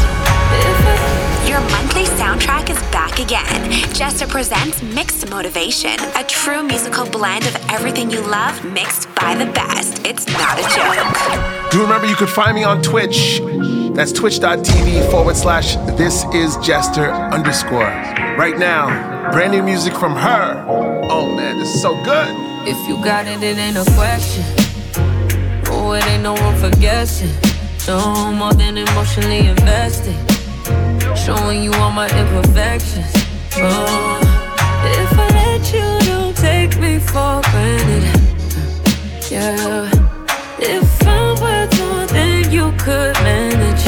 [1.47, 3.71] Your monthly soundtrack is back again.
[3.95, 9.47] Jester presents Mixed Motivation, a true musical blend of everything you love mixed by the
[9.53, 10.05] best.
[10.07, 11.71] It's not a joke.
[11.71, 13.41] Do remember you could find me on Twitch.
[13.95, 19.33] That's twitch.tv forward slash this is Jester underscore right now.
[19.33, 20.65] Brand new music from her.
[20.69, 22.29] Oh man, this is so good.
[22.69, 24.45] If you got it, it ain't a question.
[25.67, 27.35] Oh, it ain't no room for guessing.
[27.89, 30.15] No more than emotionally invested.
[31.19, 33.11] Showing you all my imperfections.
[33.57, 34.21] Oh,
[34.85, 38.05] if I let you, don't take me for granted.
[39.33, 39.91] Yeah.
[40.61, 43.85] If I'm worth more than you could manage,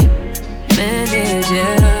[0.75, 2.00] manage, yeah.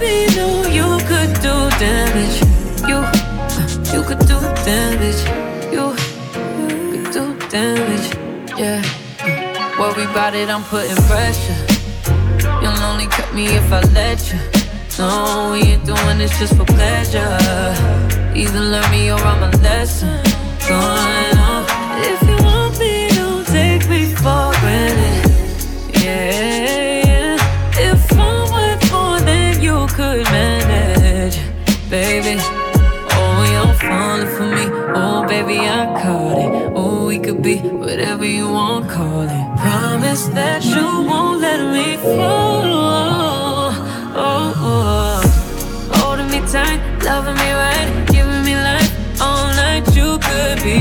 [0.00, 2.38] me, no, you could do damage.
[2.90, 2.98] You,
[3.92, 5.20] you could do damage.
[5.72, 5.84] You,
[6.92, 8.06] you could do damage.
[8.58, 8.82] Yeah.
[9.78, 11.58] Worry about it, I'm putting pressure.
[12.62, 14.38] You'll only cut me if I let you.
[14.98, 17.38] No, we ain't doing this just for pleasure.
[18.34, 20.20] Either learn me or I'm a lesson.
[20.68, 21.64] Going on.
[22.02, 26.02] If you want me, don't take me for granted.
[26.02, 26.57] Yeah.
[29.98, 31.40] Could manage,
[31.90, 32.36] baby.
[33.18, 34.64] Oh, you're falling for me.
[34.94, 36.72] Oh, baby, I caught it.
[36.76, 39.58] Oh, we could be whatever you want, call it.
[39.58, 42.62] Promise that you won't let me fall.
[44.14, 45.90] Oh, oh.
[45.94, 49.82] Holding me tight, loving me right, giving me life all night.
[49.96, 50.78] You could be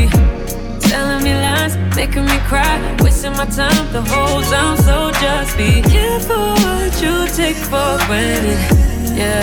[0.89, 4.77] telling me lies, making me cry, wasting my time the whole time.
[4.77, 8.86] So just be careful what you take for granted.
[9.17, 9.41] Yeah.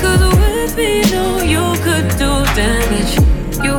[0.00, 3.14] Cause with me, no, you could do damage.
[3.66, 3.74] You,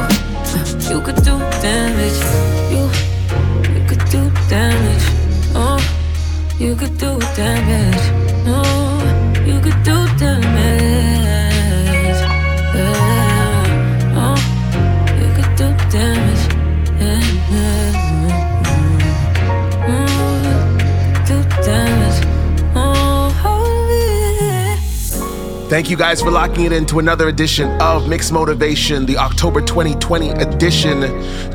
[0.87, 2.19] you could do damage.
[2.69, 2.83] You,
[3.73, 5.05] you could do damage.
[5.55, 5.79] Oh,
[6.59, 8.05] you could do damage.
[8.45, 8.61] No,
[9.47, 10.52] you could do damage.
[25.73, 30.29] Thank you guys for locking it into another edition of Mixed Motivation, the October 2020
[30.29, 30.99] edition.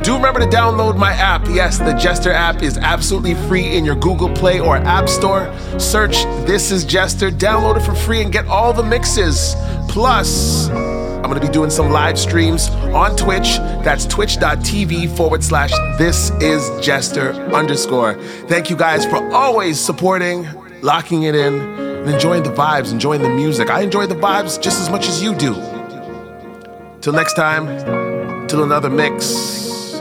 [0.03, 1.47] Do remember to download my app.
[1.47, 5.57] Yes, the Jester app is absolutely free in your Google Play or App Store.
[5.79, 9.55] Search This is Jester, download it for free, and get all the mixes.
[9.89, 13.59] Plus, I'm going to be doing some live streams on Twitch.
[13.85, 18.15] That's twitch.tv forward slash this is Jester underscore.
[18.49, 20.45] Thank you guys for always supporting,
[20.83, 23.69] locking it in, and enjoying the vibes, enjoying the music.
[23.69, 25.55] I enjoy the vibes just as much as you do.
[27.03, 27.67] Till next time,
[28.49, 30.01] till another mix.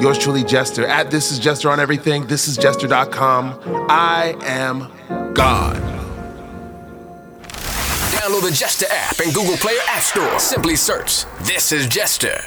[0.00, 0.86] Yours truly, Jester.
[0.86, 2.26] At This Is Jester on everything.
[2.26, 3.86] This is Jester.com.
[3.90, 4.90] I am
[5.34, 5.76] God.
[8.12, 10.38] Download the Jester app in Google Play or App Store.
[10.38, 12.40] Simply search This is Jester.